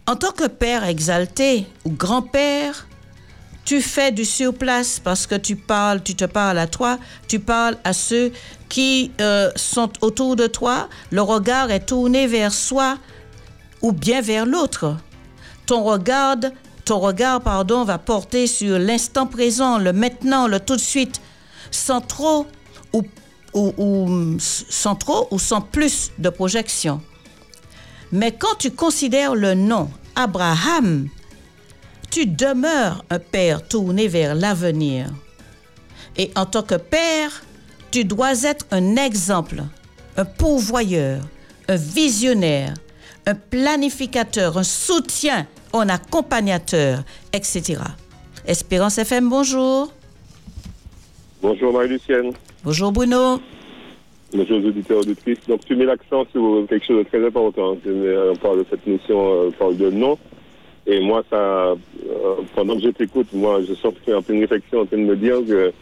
[0.06, 2.86] En tant que père exalté ou grand-père,
[3.64, 7.78] tu fais du surplace parce que tu parles, tu te parles à toi, tu parles
[7.82, 8.30] à ceux
[8.68, 10.90] qui euh, sont autour de toi.
[11.10, 12.98] Le regard est tourné vers soi
[13.80, 14.98] ou bien vers l'autre.
[15.64, 16.36] Ton regard,
[16.84, 21.22] ton regard, pardon, va porter sur l'instant présent, le maintenant, le tout de suite,
[21.70, 22.46] sans trop
[22.92, 23.02] ou,
[23.54, 27.00] ou, ou sans trop ou sans plus de projection.
[28.10, 31.08] Mais quand tu considères le nom Abraham,
[32.10, 35.06] tu demeures un père tourné vers l'avenir.
[36.18, 37.42] Et en tant que père,
[37.90, 39.62] tu dois être un exemple,
[40.18, 41.22] un pourvoyeur,
[41.68, 42.74] un visionnaire,
[43.26, 47.80] un planificateur, un soutien, un accompagnateur, etc.
[48.46, 49.90] Espérance FM, bonjour.
[51.40, 52.32] Bonjour Marie-Lucienne.
[52.64, 53.40] Bonjour Bruno.
[54.33, 55.44] Bonjour aux auditeurs auditrices.
[55.48, 57.77] Donc tu mets l'accent sur quelque chose de très important.
[57.85, 60.16] On parle de cette notion, on parle de nom.
[60.87, 61.75] Et moi, ça, euh,
[62.55, 65.16] pendant que je t'écoute, moi, je sens que en pleine réflexion, en train de me
[65.16, 65.72] dire que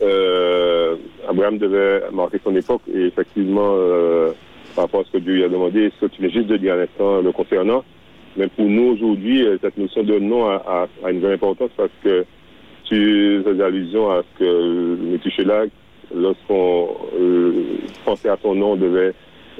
[0.00, 0.96] euh,
[1.28, 2.82] Abraham devait marquer son époque.
[2.94, 4.32] Et effectivement, euh,
[4.74, 6.56] par rapport à ce que Dieu lui a demandé, ce que tu viens juste de
[6.56, 7.84] dire à l'instant le concernant,
[8.38, 12.24] mais pour nous aujourd'hui, euh, cette notion de nom a, une vraie importance parce que
[12.84, 14.98] tu fais allusion à ce que
[15.42, 15.46] M.
[15.46, 15.64] là,
[16.14, 17.52] lorsqu'on euh,
[18.04, 19.12] pensait à son nom, on devait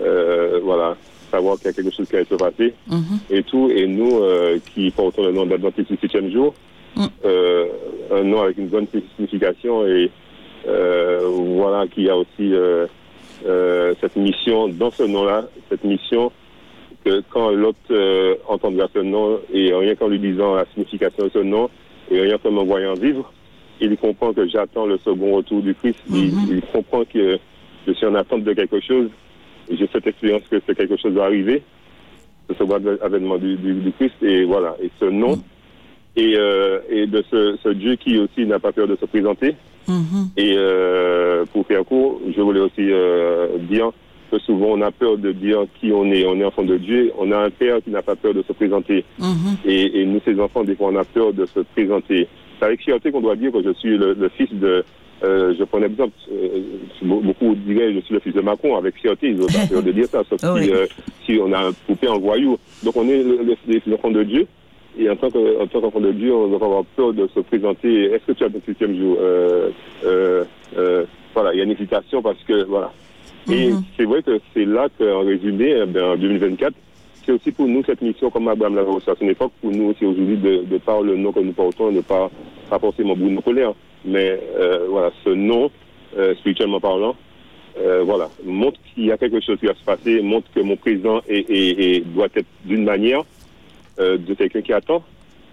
[0.02, 0.96] euh, voilà,
[1.30, 3.18] savoir qu'il y a quelque chose qui allait se passer Mhm.
[3.30, 3.70] et tout.
[3.74, 6.54] Et nous euh, qui portons le nom d'Adventiste du septième jour,
[6.96, 7.06] Mm.
[7.24, 7.66] euh,
[8.12, 8.86] un nom avec une bonne
[9.16, 10.10] signification et
[10.68, 12.86] euh, voilà qu'il y a aussi euh,
[13.46, 16.30] euh, cette mission dans ce nom-là, cette mission
[17.04, 21.38] que quand l'autre entendra ce nom et rien qu'en lui disant la signification de ce
[21.40, 21.68] nom
[22.12, 23.32] et rien qu'en me voyant vivre,
[23.80, 25.98] il comprend que j'attends le second retour du Christ.
[26.10, 27.38] Il, il comprend que
[27.86, 29.08] je suis en attente de quelque chose.
[29.70, 31.62] J'ai cette expérience que c'est quelque chose va arriver,
[32.48, 34.14] ce second avènement du, du, du Christ.
[34.22, 35.38] Et voilà, et ce nom,
[36.16, 39.56] et, euh, et de ce, ce Dieu qui aussi n'a pas peur de se présenter.
[39.88, 40.28] Mhm.
[40.36, 43.90] Et euh, pour faire court, je voulais aussi euh, dire
[44.30, 46.24] que souvent on a peur de dire qui on est.
[46.24, 47.12] On est enfant de Dieu.
[47.18, 49.04] On a un père qui n'a pas peur de se présenter.
[49.18, 49.56] Mhm.
[49.66, 52.28] Et, et nous, ces enfants, des fois, on a peur de se présenter.
[52.58, 54.84] C'est avec fierté qu'on doit dire que je suis le, le fils de.
[55.22, 56.12] Euh, je prends un exemple.
[56.32, 56.60] euh,
[57.02, 59.28] beaucoup diraient je suis le fils de Macron avec fierté.
[59.28, 59.36] Ils
[59.68, 60.62] peur de dire ça, sauf Oui.
[60.64, 60.86] si, euh,
[61.24, 62.58] si on a un poupée en voyou.
[62.82, 64.46] Donc on est le, le, les enfants de Dieu.
[64.98, 67.40] Et en tant que- en tant qu'enfant de Dieu, on doit avoir peur de se
[67.40, 68.04] présenter.
[68.12, 69.70] Est-ce que tu as ton septième jour euh,
[70.04, 70.44] euh,
[70.78, 72.92] euh, Voilà, il y a une hésitation parce que voilà.
[73.50, 76.72] Et c'est vrai que c'est là qu'en résumé, eh ben, en 2024,
[77.24, 79.90] c'est aussi pour nous cette mission, comme Abraham l'avait reçu à son époque, pour nous
[79.90, 82.30] aussi aujourd'hui de, de par le nom que nous portons, de pas,
[82.68, 83.72] pas forcément Bruno Colère,
[84.04, 85.70] mais euh, voilà, ce nom,
[86.16, 87.16] euh, spirituellement parlant,
[87.78, 90.76] euh, voilà, montre qu'il y a quelque chose qui va se passer, montre que mon
[90.76, 93.22] présent est, doit être d'une manière
[93.98, 95.04] de quelqu'un qui attend,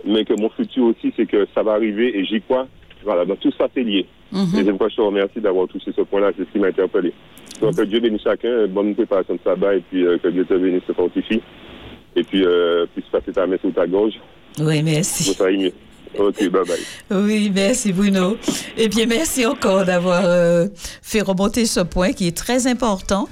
[0.03, 2.67] mais que mon futur aussi, c'est que ça va arriver et j'y crois.
[3.03, 4.05] Voilà, donc tout ça, c'est lié.
[4.31, 4.55] Mhm.
[4.55, 7.13] Et je te remercie d'avoir touché ce point-là, c'est ce qui m'a interpellé.
[7.59, 10.53] Donc que Dieu bénisse chacun, bonne préparation de sabbat, et puis euh, que Dieu te
[10.53, 11.41] bénisse, te fortifie,
[12.15, 14.13] et puis euh, puisse passer ta main sur ta gorge,
[14.59, 15.33] Oui, pour merci.
[15.33, 15.73] ça aille mieux.
[16.17, 17.21] Ok, bye bye.
[17.23, 18.35] Oui, merci Bruno.
[18.77, 20.67] Et bien, merci encore d'avoir euh,
[21.01, 23.29] fait remonter ce point qui est très important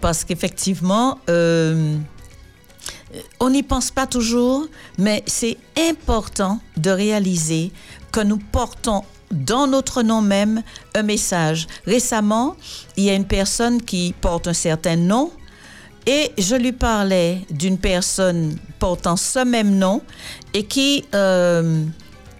[0.00, 1.96] parce qu'effectivement, euh,
[3.40, 4.66] on n'y pense pas toujours,
[4.98, 5.56] mais c'est
[5.90, 7.72] important de réaliser
[8.10, 9.02] que nous portons
[9.34, 10.62] dans notre nom même
[10.94, 11.66] un message.
[11.86, 12.56] Récemment,
[12.96, 15.30] il y a une personne qui porte un certain nom
[16.06, 20.02] et je lui parlais d'une personne portant ce même nom
[20.52, 21.82] et qui, euh,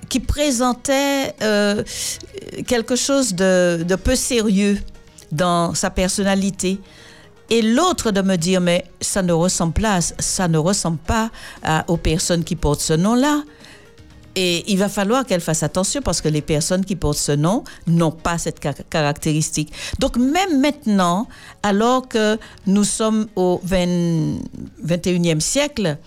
[0.08, 1.82] qui présentait euh,
[2.66, 4.78] quelque chose de, peu sérieux
[5.32, 6.78] dans sa personnalité.
[7.50, 11.30] Et l'autre de me dire, mais ça ne ressemble pas, ça ne ressemble pas
[11.88, 13.42] aux personnes qui portent ce nom-là.
[14.36, 17.62] Et il va falloir qu'elle fasse attention parce que les personnes qui portent ce nom
[17.86, 19.72] n'ont pas cette ca- caractéristique.
[20.00, 21.28] Donc même maintenant,
[21.62, 24.38] alors que nous sommes au 20
[24.84, 25.98] 21e siècle,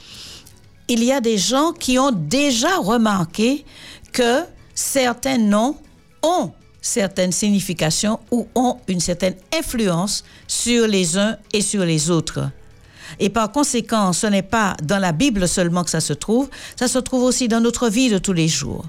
[0.90, 3.66] il y a des gens qui ont déjà remarqué
[4.12, 4.42] que
[4.76, 5.76] certains noms
[6.22, 6.52] ont
[6.82, 12.50] certaines significations ou ont une certaine influence sur les uns et sur les autres.
[13.20, 16.88] Et par conséquent, ce n'est pas dans la Bible seulement que ça se trouve, ça
[16.88, 18.86] se trouve aussi dans notre vie de tous les jours.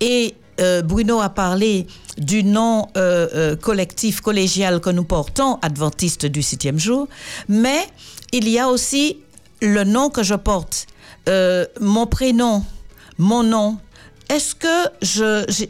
[0.00, 1.86] Et euh, Bruno a parlé
[2.16, 7.08] du nom euh, euh, collectif, collégial que nous portons, adventiste du septième jour,
[7.48, 7.86] mais
[8.32, 9.18] il y a aussi
[9.60, 10.86] le nom que je porte,
[11.28, 12.62] Euh, mon prénom,
[13.16, 13.78] mon nom.
[14.28, 14.76] est-ce que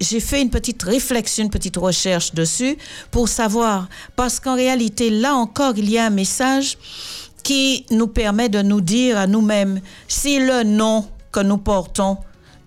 [0.00, 2.76] j'ai fait une petite réflexion, une petite recherche dessus
[3.10, 6.78] pour savoir, parce qu'en réalité, là encore, il y a un message
[7.44, 12.18] qui nous permet de nous dire à nous-mêmes si le nom que nous portons,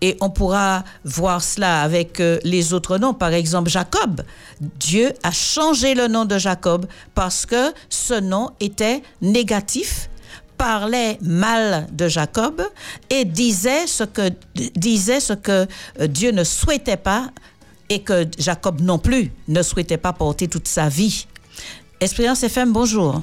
[0.01, 4.21] et on pourra voir cela avec euh, les autres noms, par exemple Jacob.
[4.61, 10.09] Dieu a changé le nom de Jacob parce que ce nom était négatif
[10.57, 12.61] parlait mal de Jacob
[13.09, 14.29] et disait ce que
[14.75, 15.67] disait ce que
[15.99, 17.29] euh, Dieu ne souhaitait pas
[17.89, 21.25] et que Jacob non plus ne souhaitait pas porter toute sa vie.
[21.99, 23.21] Espérance FM, bonjour.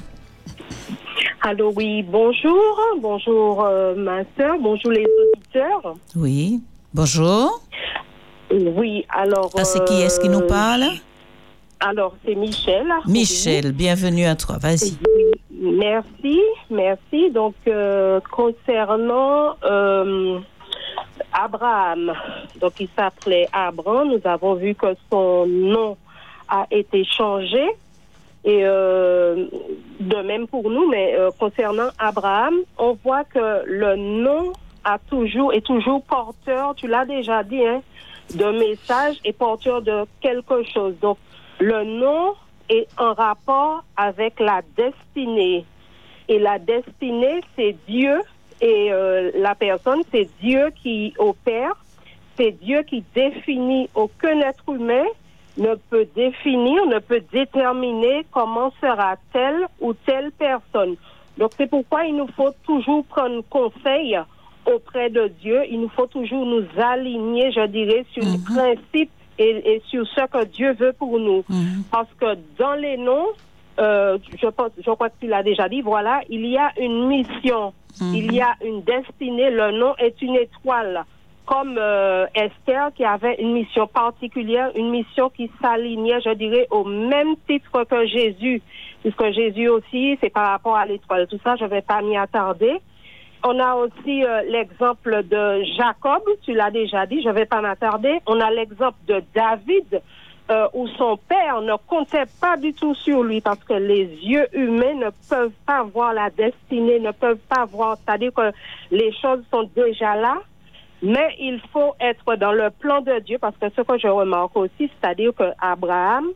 [1.47, 2.75] Allô, oui, bonjour.
[2.97, 4.57] Bonjour, euh, ma soeur.
[4.59, 5.93] Bonjour, les auditeurs.
[6.15, 6.59] Oui.
[6.91, 7.61] Bonjour.
[8.49, 9.51] Oui, alors.
[9.55, 10.85] Ah, c'est qui est-ce qui nous euh, parle?
[11.79, 12.87] Alors, c'est Michel.
[13.05, 14.57] Michel, bienvenue à toi.
[14.59, 14.97] Vas-y.
[15.51, 16.41] Merci,
[16.71, 17.29] merci.
[17.29, 20.39] Donc, euh, concernant euh,
[21.31, 22.11] Abraham,
[22.59, 25.95] donc il s'appelait Abraham, nous avons vu que son nom
[26.49, 27.67] a été changé.
[28.45, 29.47] Et euh,
[29.99, 35.51] de même pour nous, mais euh, concernant Abraham, on voit que le nom a toujours
[35.51, 37.81] est toujours porteur, tu l'as déjà dit, hein,
[38.35, 40.93] de message et porteur de quelque chose.
[41.01, 41.17] Donc,
[41.59, 42.35] le nom
[42.69, 45.65] est en rapport avec la destinée.
[46.27, 48.19] Et la destinée, c'est Dieu.
[48.61, 51.73] Et euh, la personne, c'est Dieu qui opère.
[52.37, 53.89] C'est Dieu qui définit.
[53.95, 55.05] Aucun être humain
[55.57, 60.95] ne peut définir, ne peut déterminer comment sera telle ou telle personne.
[61.37, 64.17] Donc c'est pourquoi il nous faut toujours prendre conseil
[64.65, 65.61] auprès de Dieu.
[65.69, 70.25] Il nous faut toujours nous aligner, je dirais, sur les principes et, et sur ce
[70.27, 71.43] que Dieu veut pour nous.
[71.91, 73.27] Parce que dans les noms,
[73.79, 77.07] euh, je, pense, je crois que tu l'as déjà dit, voilà, il y a une
[77.07, 81.03] mission, il y a une destinée, le nom est une étoile.
[81.45, 86.83] Comme euh, Esther qui avait une mission particulière, une mission qui s'alignait, je dirais, au
[86.83, 88.61] même titre que Jésus,
[89.01, 91.27] puisque Jésus aussi, c'est par rapport à l'étoile.
[91.27, 92.81] Tout ça, je ne vais pas m'y attarder.
[93.43, 97.61] On a aussi euh, l'exemple de Jacob, tu l'as déjà dit, je ne vais pas
[97.61, 98.19] m'attarder.
[98.25, 100.01] On a l'exemple de David,
[100.49, 104.47] euh, où son père ne comptait pas du tout sur lui parce que les yeux
[104.53, 108.51] humains ne peuvent pas voir la destinée, ne peuvent pas voir, c'est-à-dire que
[108.91, 110.37] les choses sont déjà là,
[111.01, 114.55] mais il faut être dans le plan de Dieu parce que ce que je remarque
[114.55, 116.27] aussi, c'est-à-dire que Abraham,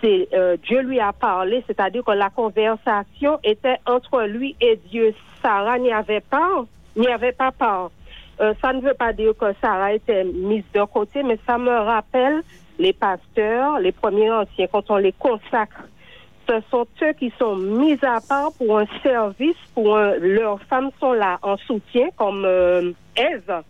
[0.00, 5.14] c'est euh, Dieu lui a parlé, c'est-à-dire que la conversation était entre lui et Dieu.
[5.42, 6.64] Sarah n'y avait pas,
[6.96, 7.90] n'y avait pas part.
[8.40, 11.70] Euh, ça ne veut pas dire que Sarah était mise de côté, mais ça me
[11.70, 12.42] rappelle
[12.78, 15.84] les pasteurs, les premiers anciens, quand on les consacre.
[16.52, 21.14] Ce sont eux qui sont mis à part pour un service, pour leurs femmes sont
[21.14, 23.62] là en soutien, comme euh, Ève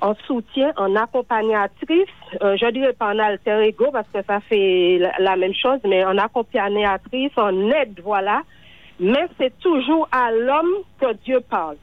[0.00, 2.08] en soutien, en accompagnatrice,
[2.40, 5.78] euh, je dirais pas en alter ego parce que ça fait la, la même chose,
[5.84, 8.40] mais en accompagnatrice, en aide, voilà.
[8.98, 11.76] Mais c'est toujours à l'homme que Dieu parle.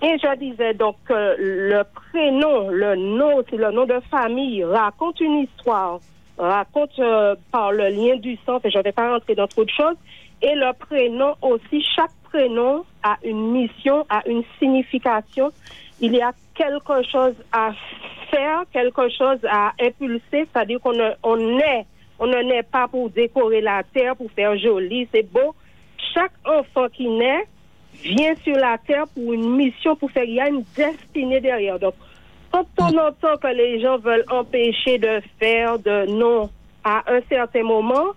[0.00, 5.18] Et je disais donc que le prénom, le nom, c'est le nom de famille, raconte
[5.20, 5.98] une histoire,
[6.38, 9.64] raconte euh, par le lien du sang, et je ne vais pas rentrer dans trop
[9.64, 9.96] de choses.
[10.42, 15.50] Et le prénom aussi, chaque prénom a une mission, a une signification.
[16.00, 17.70] Il y a quelque chose à
[18.30, 21.86] faire, quelque chose à impulser, c'est-à-dire qu'on on est,
[22.18, 25.54] on ne naît pas pour décorer la terre, pour faire joli, c'est beau.
[26.14, 27.46] Chaque enfant qui naît
[28.02, 31.78] vient sur la terre pour une mission, pour faire, il y a une destinée derrière.
[32.56, 36.48] Quand on entend que les gens veulent empêcher de faire de non
[36.84, 38.14] à un certain moment,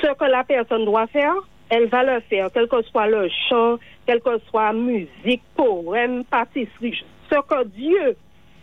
[0.00, 1.34] ce que la personne doit faire,
[1.68, 7.02] elle va le faire, quel que soit le chant, quelle que soit musique, poème, pâtisserie,
[7.30, 8.16] ce que Dieu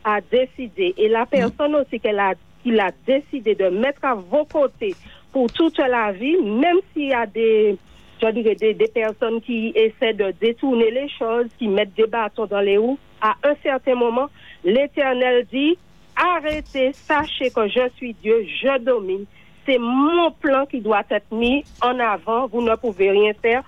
[0.04, 0.94] a décidé.
[0.98, 4.96] Et la personne aussi qu'elle a, qu'il a décidé de mettre à vos côtés
[5.34, 7.78] pour toute la vie, même s'il y a des,
[8.22, 12.46] je dirais, des, des personnes qui essaient de détourner les choses, qui mettent des bâtons
[12.46, 14.30] dans les roues, à un certain moment,
[14.64, 15.78] l'Éternel dit,
[16.16, 19.26] arrêtez, sachez que je suis Dieu, je domine.
[19.66, 23.64] C'est mon plan qui doit être mis en avant, vous ne pouvez rien faire.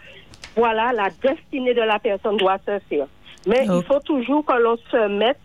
[0.56, 3.08] Voilà, la destinée de la personne doit se faire.
[3.48, 5.40] Mais il faut toujours que l'on se mette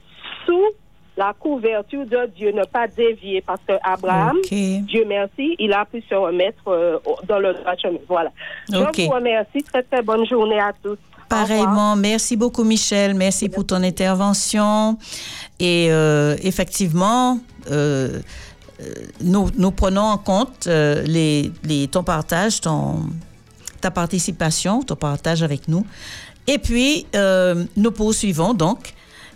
[0.47, 0.69] sous
[1.17, 4.37] la couverture de Dieu, ne pas dévier, parce que Abraham.
[4.51, 7.99] Dieu merci, il a pu se remettre euh, dans le droit chemin.
[8.09, 8.33] Voilà.
[8.71, 9.63] Je vous remercie.
[9.63, 10.99] Très, très bonne journée à tous.
[11.35, 14.97] Pareillement, merci beaucoup Michel, merci pour ton intervention.
[15.59, 18.21] Et euh, effectivement, euh,
[18.81, 23.01] euh, nous, nous prenons en compte euh, les, les, ton partage, ton,
[23.81, 25.85] ta participation, ton partage avec nous.
[26.47, 27.07] Et puis,
[27.77, 28.93] nous poursuivons donc.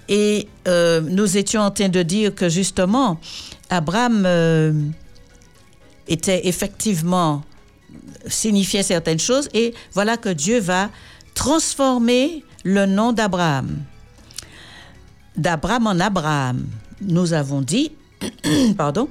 [0.09, 3.18] Et nous étions en train de dire que justement,
[3.70, 4.26] Abraham
[6.07, 7.42] était effectivement
[8.26, 10.90] signifiait certaines choses et voilà que Dieu va
[11.39, 13.84] transformer le nom d'Abraham.
[15.36, 16.66] D'Abraham en Abraham.
[17.01, 17.93] Nous avons dit,
[18.76, 19.09] pardon,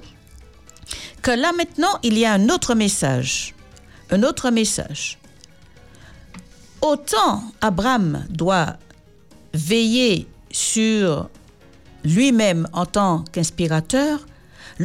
[1.22, 3.56] que là maintenant, il y a un autre message.
[4.12, 5.20] Un autre message.
[6.82, 8.76] Autant Abraham doit
[9.54, 11.30] veiller sur
[12.04, 14.20] lui-même en tant qu'inspirateur,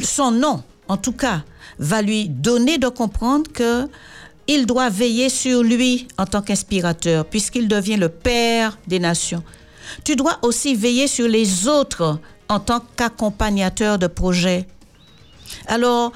[0.01, 1.43] son nom, en tout cas,
[1.80, 3.88] va lui donner de comprendre que
[4.47, 9.43] il doit veiller sur lui en tant qu'inspirateur, puisqu'il devient le Père des nations.
[10.05, 12.18] Tu dois aussi veiller sur les autres
[12.49, 14.66] en tant qu'accompagnateur de projet.
[15.66, 16.12] Alors,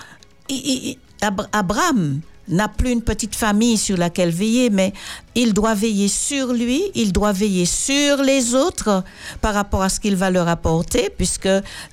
[1.52, 4.92] Abraham n'a plus une petite famille sur laquelle veiller, mais
[5.34, 9.02] il doit veiller sur lui, il doit veiller sur les autres
[9.40, 11.48] par rapport à ce qu'il va leur apporter, puisque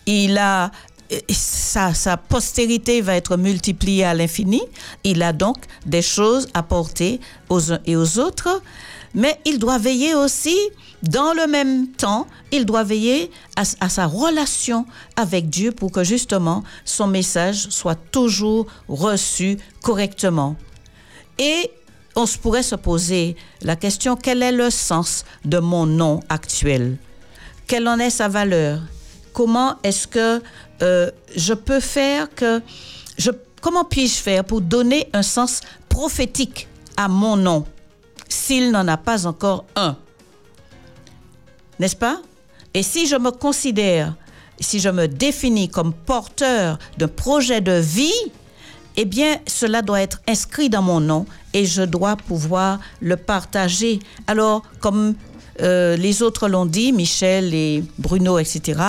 [0.05, 0.71] il a
[1.29, 4.61] sa, sa, postérité va être multipliée à l'infini.
[5.03, 8.61] Il a donc des choses à porter aux uns et aux autres,
[9.13, 10.57] mais il doit veiller aussi,
[11.03, 14.85] dans le même temps, il doit veiller à, à sa relation
[15.15, 20.55] avec Dieu pour que justement son message soit toujours reçu correctement.
[21.37, 21.71] Et
[22.15, 26.97] on se pourrait se poser la question, quel est le sens de mon nom actuel?
[27.67, 28.81] Quelle en est sa valeur?
[29.33, 30.41] Comment est-ce que
[30.81, 32.61] euh, je peux faire que...
[33.17, 36.67] Je, comment puis-je faire pour donner un sens prophétique
[36.97, 37.65] à mon nom
[38.27, 39.95] s'il n'en a pas encore un?
[41.79, 42.21] N'est-ce pas?
[42.73, 44.15] Et si je me considère,
[44.59, 48.11] si je me définis comme porteur d'un projet de vie,
[48.95, 53.99] eh bien, cela doit être inscrit dans mon nom et je dois pouvoir le partager.
[54.27, 55.15] Alors, comme
[55.61, 58.79] euh, les autres l'ont dit, Michel et Bruno, etc.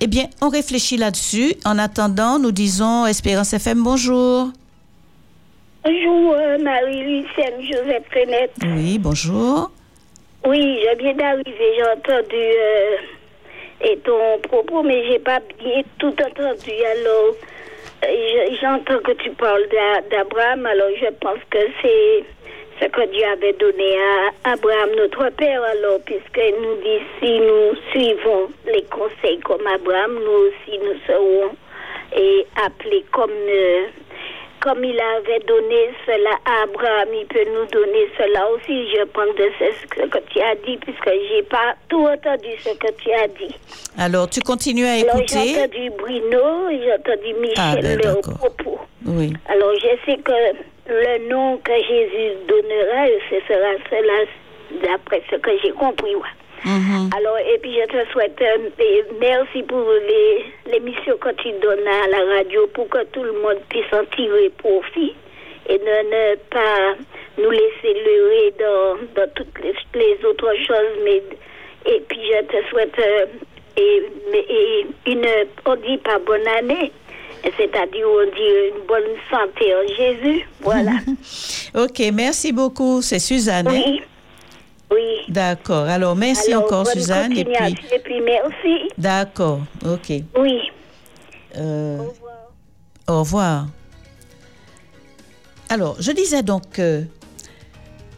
[0.00, 1.54] Eh bien, on réfléchit là-dessus.
[1.64, 4.48] En attendant, nous disons Espérance FM, bonjour.
[5.84, 8.04] Bonjour, euh, Marie-Lucienne Joseph.
[8.62, 9.70] Oui, bonjour.
[10.46, 12.96] Oui, je viens d'arriver, j'ai entendu euh,
[13.80, 16.70] et ton propos, mais j'ai pas bien tout entendu.
[16.92, 17.34] Alors,
[18.60, 19.66] j'entends que tu parles
[20.10, 22.24] d'Abraham, alors je pense que c'est
[22.80, 23.96] ce que Dieu avait donné
[24.44, 25.62] à Abraham, notre Père.
[25.62, 31.54] Alors, puisqu'il nous dit, si nous suivons les conseils comme Abraham, nous aussi, nous serons
[32.16, 33.86] et appelés comme, euh,
[34.60, 38.88] comme il avait donné cela à Abraham, il peut nous donner cela aussi.
[38.94, 42.92] Je pense de ce que tu as dit, puisque j'ai pas tout entendu ce que
[43.02, 43.54] tu as dit.
[43.98, 45.26] Alors, tu continues à écouter.
[45.28, 48.78] J'ai entendu Bruno, j'ai entendu Michel, ah, ben, propos.
[49.06, 49.32] Oui.
[49.48, 50.32] Alors, je sais que
[50.86, 54.24] le nom que Jésus donnera, ce sera cela,
[54.82, 56.14] d'après ce que j'ai compris.
[56.64, 57.16] Mm-hmm.
[57.16, 59.86] Alors, et puis je te souhaite euh, merci pour
[60.66, 64.50] l'émission que tu donnes à la radio pour que tout le monde puisse en tirer
[64.58, 65.14] profit
[65.68, 66.96] et ne, ne pas
[67.38, 69.58] nous laisser leurrer dans, dans toutes
[69.94, 70.98] les, autres choses.
[71.04, 71.22] Mais,
[71.86, 73.26] et puis je te souhaite euh,
[73.76, 74.02] et,
[74.34, 75.26] et une,
[75.66, 76.92] on dit pas bonne année,
[77.56, 80.48] c'est-à-dire on dit une bonne santé en Jésus.
[80.60, 80.92] Voilà.
[81.74, 83.02] ok, merci beaucoup.
[83.02, 83.68] C'est Suzanne.
[83.68, 83.82] hein?
[83.86, 84.02] Oui.
[84.90, 85.02] Oui.
[85.28, 85.84] D'accord.
[85.86, 87.32] Alors, merci Alors, encore, Suzanne.
[87.32, 87.88] Et puis, continuation.
[87.96, 88.90] Et puis merci.
[88.98, 89.60] d'accord.
[89.84, 90.12] Ok.
[90.38, 90.58] Oui.
[91.56, 91.98] Euh,
[93.08, 93.66] au revoir.
[95.68, 97.04] Alors, je disais donc que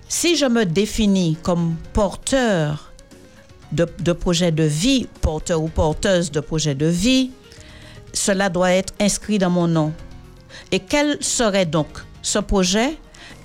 [0.08, 2.92] si je me définis comme porteur
[3.72, 7.30] de, de projet de vie, porteur ou porteuse de projet de vie,
[8.12, 9.92] cela doit être inscrit dans mon nom.
[10.72, 11.88] Et quel serait donc
[12.22, 12.98] ce projet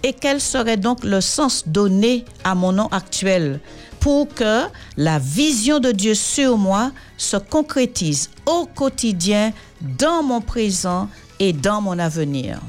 [0.04, 3.60] et quel serait donc le sens donné à mon nom actuel
[4.00, 4.64] pour que
[4.98, 11.08] la vision de Dieu sur moi se concrétise au quotidien, dans mon présent
[11.40, 12.60] et dans mon avenir?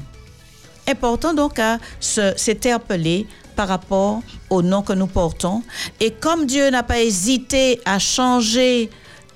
[0.87, 3.25] Important donc à s'interpeller
[3.55, 5.63] par rapport au nom que nous portons.
[5.99, 8.89] Et comme Dieu n'a pas hésité à changer,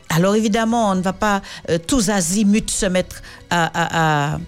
[0.09, 4.39] alors évidemment, on ne va pas euh, tous azimuts se mettre à, à- à-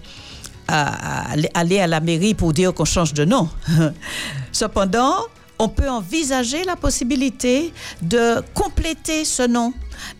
[0.68, 3.48] à- aller à la mairie pour dire qu'on change de nom.
[4.52, 5.16] Cependant,
[5.58, 9.72] on peut envisager la possibilité de compléter ce nom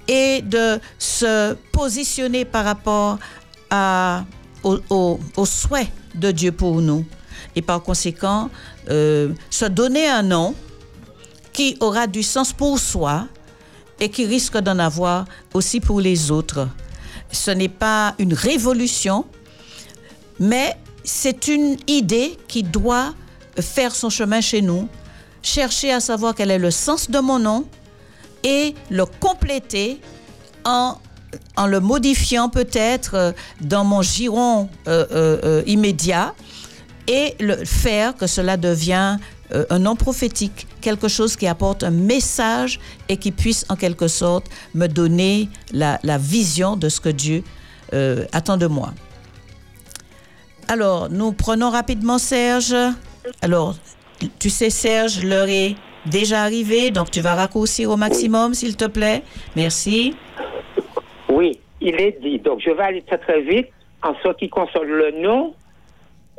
[0.09, 3.19] et de se positionner par rapport
[3.71, 4.25] à,
[4.63, 7.05] au, au- au souhait de Dieu pour nous.
[7.57, 8.51] Et par conséquent,
[8.91, 10.55] euh, se donner un nom
[11.53, 13.27] qui aura du sens pour soi
[14.01, 16.69] et qui risque d'en avoir aussi pour les autres.
[17.31, 19.25] Ce n'est pas une révolution,
[20.39, 23.15] mais c'est une idée qui doit
[23.61, 24.89] faire son chemin chez nous,
[25.43, 27.67] chercher à savoir quel est le sens de mon nom
[28.43, 30.01] et le compléter
[30.65, 30.97] en,
[31.67, 36.35] le modifiant peut-être euh, dans mon giron euh, euh, immédiat
[37.07, 39.17] et le faire que cela devient
[39.69, 44.47] un nom prophétique, quelque chose qui apporte un message et qui puisse en quelque sorte
[44.75, 47.43] me donner la, vision de ce que Dieu
[47.93, 48.91] euh, attend de moi.
[50.69, 52.75] Alors, nous prenons rapidement Serge.
[53.43, 53.75] Alors,
[54.39, 55.75] tu sais, Serge, l'heure est
[56.07, 59.23] déjà arrivée, donc tu vas raccourcir au maximum, s'il te plaît.
[59.57, 60.15] Merci.
[61.29, 62.39] Oui, il est dit.
[62.39, 63.69] Donc, je vais aller très très vite.
[64.03, 65.55] En ce qui concerne le nom,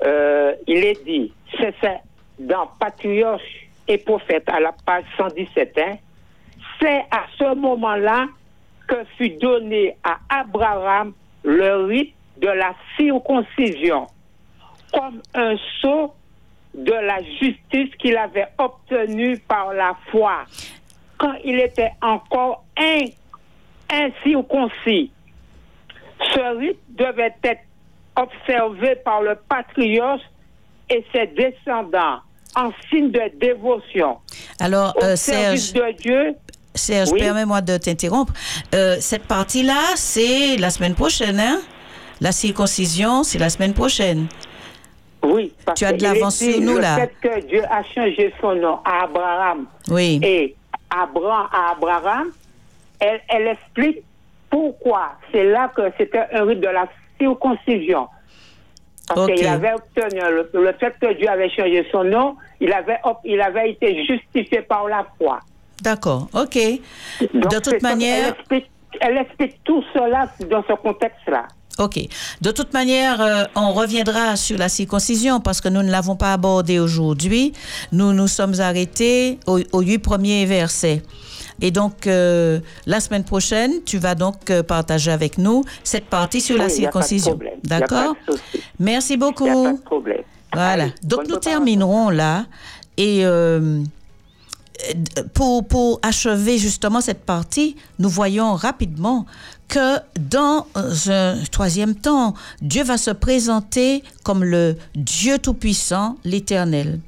[0.03, 1.97] euh, il est dit, c'est ça,
[2.39, 5.95] dans Patriarche et Prophète à la page 117, hein,
[6.79, 8.27] c'est à ce moment-là
[8.87, 11.13] que fut donné à Abraham
[11.43, 14.07] le rite de la circoncision,
[14.93, 16.13] comme un sceau
[16.73, 20.45] de la justice qu'il avait obtenu par la foi,
[21.17, 22.63] quand il était encore
[23.89, 25.11] incirconcis.
[26.33, 27.63] Ce rite devait être
[28.15, 30.23] observé par le patriarche
[30.89, 32.19] et ses descendants
[32.55, 34.17] en signe de dévotion
[34.59, 36.35] Alors, au euh, service Serge, de Dieu.
[36.75, 37.19] Serge Oui.
[37.19, 38.33] permets-moi de t'interrompre.
[38.75, 41.59] Euh, cette partie-là, c'est la semaine prochaine, hein?
[42.21, 44.27] La circoncision, c'est la semaine prochaine.
[45.23, 46.95] Oui, parce Tu as de l'avance sur nous, le là.
[46.95, 50.19] fait que Dieu a changé son nom à Abraham Oui.
[50.23, 50.55] et
[50.89, 52.27] Abraham à Abraham,
[52.99, 53.99] elle, elle explique
[54.49, 55.13] pourquoi.
[55.31, 56.87] C'est là que c'était un rite de la
[57.19, 58.07] circoncision.
[59.13, 59.35] Parce Ok.
[59.35, 63.39] qu'il avait obtenu le, le fait que Dieu avait changé son nom, il avait, il
[63.41, 65.39] avait été justifié par la foi.
[65.81, 66.57] D'accord, ok.
[67.33, 71.47] Donc, de toute manière, elle explique, elle explique tout cela dans ce contexte-là.
[71.79, 71.99] ok.
[72.41, 76.33] De toute manière, euh, on reviendra sur la circoncision parce que nous ne l'avons pas
[76.33, 77.53] abordé aujourd'hui.
[77.91, 81.01] Nous nous sommes arrêtés au- aux huit premiers versets.
[81.61, 86.41] Et donc, euh, la semaine prochaine, tu vas donc euh, partager avec nous cette partie
[86.41, 87.37] sur la Oui, circoncision.
[87.63, 88.15] D'accord.
[88.79, 89.63] Merci a beaucoup.
[89.63, 90.23] pas de problème.
[90.53, 90.83] Voilà.
[90.85, 92.45] Allez, Donc nous terminerons là.
[92.97, 93.81] Et euh,
[95.33, 99.25] pour, pour achever justement cette partie, nous voyons rapidement
[99.67, 100.65] que dans
[101.07, 106.99] un troisième temps, Dieu va se présenter comme le Dieu Tout-Puissant, l'Éternel.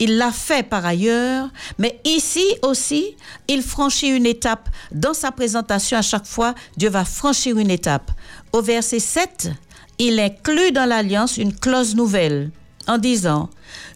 [0.00, 1.48] Il l'a fait par ailleurs,
[1.78, 3.16] mais ici aussi,
[3.48, 4.68] il franchit une étape.
[4.92, 8.10] Dans sa présentation, à chaque fois, Dieu va franchir une étape.
[8.52, 9.50] Au verset 7,
[9.98, 12.50] il inclut dans l'alliance une clause nouvelle
[12.86, 13.48] en disant,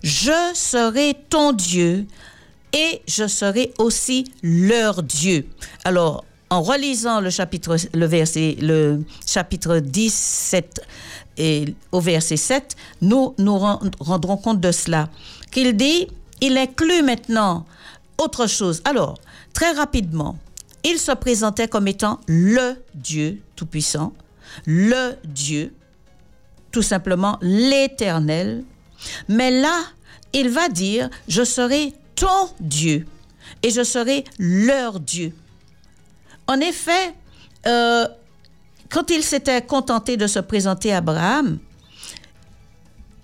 [0.03, 2.07] je serai ton Dieu
[2.75, 5.47] et je serai aussi leur Dieu.
[5.85, 10.81] Alors, en relisant le chapitre, le verset, le chapitre 17
[11.39, 15.09] et au verset 7, nous nous ren- rendrons compte de cela.
[15.51, 16.09] Qu'il dit,
[16.41, 17.65] il inclut maintenant
[18.19, 18.83] autre chose.
[18.85, 19.19] Alors,
[19.53, 20.37] très rapidement,
[20.85, 24.13] il se présentait comme étant le Dieu Tout-Puissant,
[24.67, 25.73] le Dieu,
[26.73, 28.65] tout simplement l'Éternel.
[29.29, 29.81] Mais là,
[30.33, 33.07] il va dire, je serai ton Dieu
[33.63, 35.33] et je serai leur Dieu.
[36.47, 37.15] En effet,
[37.67, 38.07] euh,
[38.91, 41.59] quand il s'était contenté de se présenter à Abraham,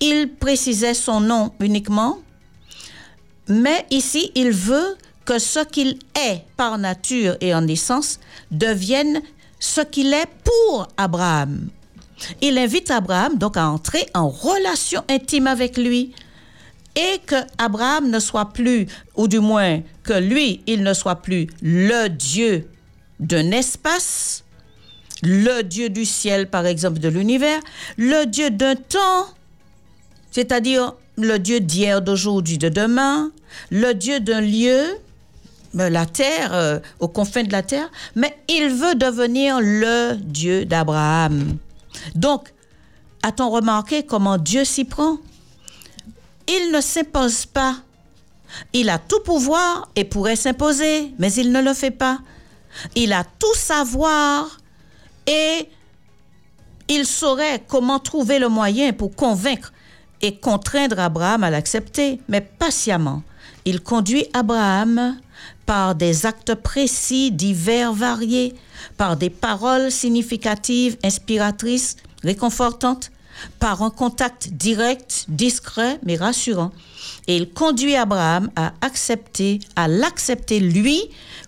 [0.01, 2.19] il précisait son nom uniquement,
[3.49, 8.19] mais ici, il veut que ce qu'il est par nature et en essence
[8.51, 9.21] devienne
[9.59, 11.69] ce qu'il est pour Abraham.
[12.41, 16.13] Il invite Abraham donc à entrer en relation intime avec lui
[16.97, 18.87] et que Abraham ne soit plus,
[19.17, 22.69] ou du moins que lui, il ne soit plus le Dieu
[23.21, 24.45] d'un espace,
[25.23, 27.61] le Dieu du ciel, par exemple, de l'univers,
[27.97, 29.27] le Dieu d'un temps,
[30.31, 33.31] c'est-à-dire le Dieu d'hier, d'aujourd'hui, de demain,
[33.71, 34.97] le Dieu d'un lieu,
[35.79, 40.65] euh, la terre, euh, aux confins de la terre, mais il veut devenir le Dieu
[40.65, 41.57] d'Abraham.
[42.15, 42.53] Donc,
[43.23, 45.19] a-t-on remarqué comment Dieu s'y prend?
[46.53, 47.77] Il ne s'impose pas.
[48.73, 52.19] Il a tout pouvoir et pourrait s'imposer, mais il ne le fait pas.
[52.97, 54.59] Il a tout savoir
[55.29, 55.69] et
[56.89, 59.73] il saurait comment trouver le moyen pour convaincre
[60.23, 63.23] et contraindre Abraham à l'accepter, mais patiemment.
[63.65, 65.17] Il conduit Abraham
[65.67, 68.55] par des actes précis, divers, variés,
[68.97, 73.13] par des paroles significatives, inspiratrices, réconfortantes,
[73.59, 76.73] par un contact direct, discret, mais rassurant.
[77.27, 81.03] Et il conduit Abraham à accepter, à l'accepter lui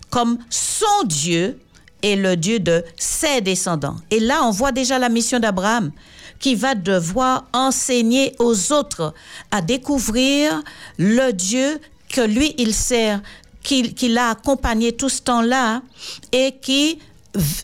[0.09, 1.59] comme son Dieu
[2.01, 3.95] et le Dieu de ses descendants.
[4.11, 5.91] Et là, on voit déjà la mission d'Abraham
[6.39, 9.13] qui va devoir enseigner aux autres
[9.51, 10.61] à découvrir
[10.97, 11.79] le Dieu
[12.09, 13.21] que lui, il sert,
[13.63, 15.81] qu'il a accompagné tout ce temps-là
[16.31, 16.99] et qui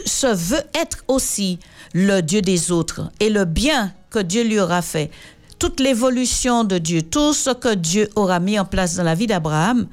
[0.05, 1.59] se veut être aussi
[1.93, 5.11] le Dieu des autres et le bien que Dieu lui aura fait,
[5.59, 9.27] toute l'évolution de Dieu, tout ce que Dieu aura mis en place dans la vie
[9.27, 9.87] d'Abraham,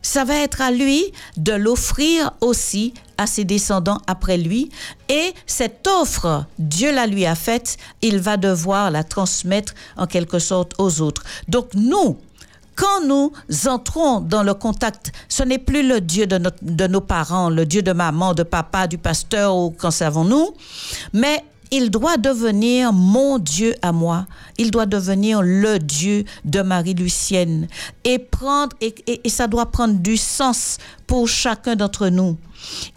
[0.00, 1.04] ça va être à lui
[1.36, 4.70] de l'offrir aussi à ses descendants après lui.
[5.08, 10.38] Et cette offre, Dieu la lui a faite, il va devoir la transmettre en quelque
[10.38, 11.24] sorte aux autres.
[11.48, 12.16] Donc nous,
[12.76, 13.32] quand nous
[13.66, 17.66] entrons dans le contact, ce n'est plus le Dieu de, notre- de nos parents, le
[17.66, 20.54] Dieu de maman, de papa, du pasteur ou qu'en savons-nous,
[21.12, 24.26] mais il doit devenir mon Dieu à moi.
[24.56, 27.68] Il doit devenir le Dieu de Marie-Lucienne.
[28.04, 32.36] Et prendre, et, et- et ça doit prendre du sens pour chacun d'entre nous.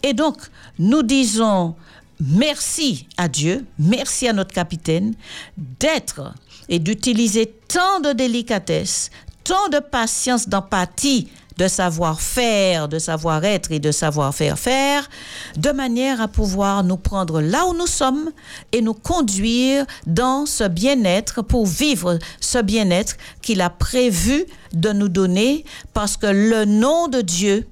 [0.02, 0.36] Et donc,
[0.78, 1.74] nous disons
[2.20, 5.14] merci à Dieu, merci à notre capitaine
[5.56, 6.32] d'être
[6.68, 9.10] et d'utiliser tant de délicatesse,
[9.44, 11.28] tant de patience, d'empathie,
[11.58, 15.08] de savoir-faire, de savoir-être et de savoir-faire faire,
[15.56, 18.30] de manière à pouvoir nous prendre là où nous sommes
[18.72, 25.08] et nous conduire dans ce bien-être pour vivre ce bien-être qu'il a prévu de nous
[25.08, 27.66] donner parce que le nom de Dieu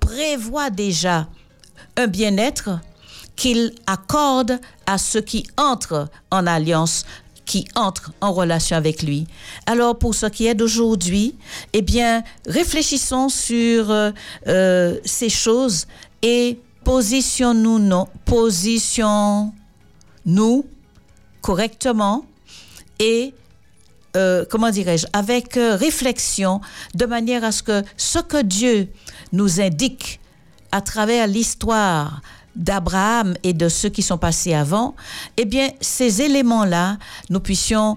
[0.00, 1.26] prévoit déjà
[1.96, 2.70] un bien-être
[3.34, 7.04] qu'il accorde à ceux qui entrent en alliance,
[7.46, 9.26] qui entrent en relation avec lui.
[9.64, 11.34] Alors pour ce qui est d'aujourd'hui,
[11.72, 14.10] eh bien, réfléchissons sur euh,
[14.48, 15.86] euh, ces choses
[16.22, 20.66] et positionnons-nous, non, positionnons-nous
[21.40, 22.26] correctement
[22.98, 23.32] et
[24.16, 26.60] euh, comment dirais-je, avec réflexion,
[26.94, 28.88] de manière à ce que ce que Dieu
[29.32, 30.18] nous indique
[30.72, 32.22] à travers l'histoire
[32.56, 34.94] d'Abraham et de ceux qui sont passés avant,
[35.36, 36.98] eh bien, ces éléments-là,
[37.30, 37.96] nous puissions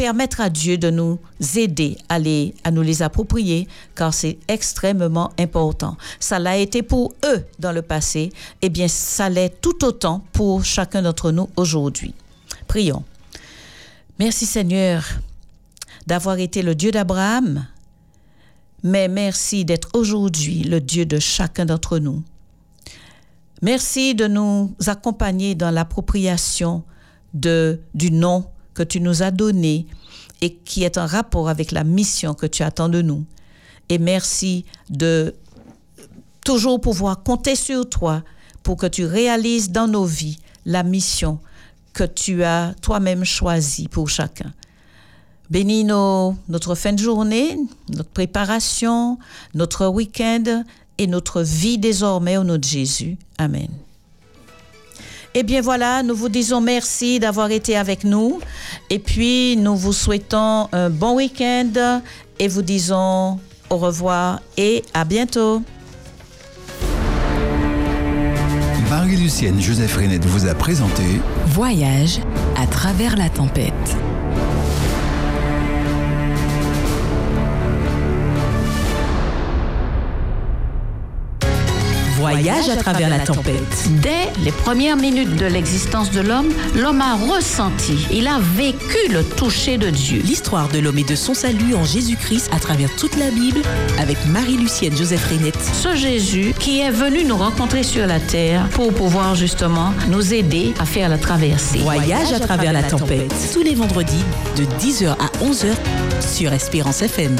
[0.00, 1.18] permettre à Dieu de nous
[1.56, 5.98] aider à, les, à nous les approprier, car c'est extrêmement important.
[6.18, 10.64] Ça l'a été pour eux dans le passé, eh bien, ça l'est tout autant pour
[10.64, 12.14] chacun d'entre nous aujourd'hui.
[12.66, 13.04] Prions.
[14.18, 15.04] Merci Seigneur
[16.06, 17.66] d'avoir été le Dieu d'Abraham,
[18.82, 22.22] mais merci d'être aujourd'hui le Dieu de chacun d'entre nous.
[23.62, 26.82] Merci de nous accompagner dans l'appropriation
[27.34, 28.44] du nom
[28.74, 29.86] que tu nous as donné
[30.40, 33.24] et qui est en rapport avec la mission que tu attends de nous.
[33.88, 35.34] Et merci de
[36.44, 38.22] toujours pouvoir compter sur toi
[38.62, 41.38] pour que tu réalises dans nos vies la mission
[41.92, 44.52] que tu as toi-même choisie pour chacun.
[45.50, 47.58] Bénis nos- notre fin de journée,
[47.90, 49.18] notre préparation,
[49.54, 50.64] notre week-end
[51.00, 53.16] et notre vie désormais au nom de Jésus.
[53.38, 53.68] Amen.
[55.32, 58.40] Eh bien voilà, nous vous disons merci d'avoir été avec nous
[58.90, 62.02] et puis nous vous souhaitons un bon week-end
[62.38, 63.38] et vous disons
[63.70, 65.62] au revoir et à bientôt.
[68.90, 71.04] Marie-Lucienne Joseph Renette vous a présenté
[71.46, 72.20] Voyage
[72.58, 73.96] à travers la tempête.
[82.30, 83.88] Voyage à travers la tempête.
[84.02, 89.24] Dès les premières minutes de l'existence de l'homme, l'homme a ressenti, il a vécu le
[89.24, 90.22] toucher de Dieu.
[90.24, 93.60] L'histoire de l'homme et de son salut en Jésus-Christ à travers toute la Bible
[93.98, 95.58] avec Marie-Lucienne Joseph Renette.
[95.60, 100.72] Ce Jésus qui est venu nous rencontrer sur la terre pour pouvoir justement nous aider
[100.78, 101.78] à faire la traversée.
[101.78, 103.34] Voyage à travers la tempête.
[103.52, 104.24] Tous les vendredis
[104.56, 105.74] de 10h à 11h
[106.20, 107.34] sur Espérance FM.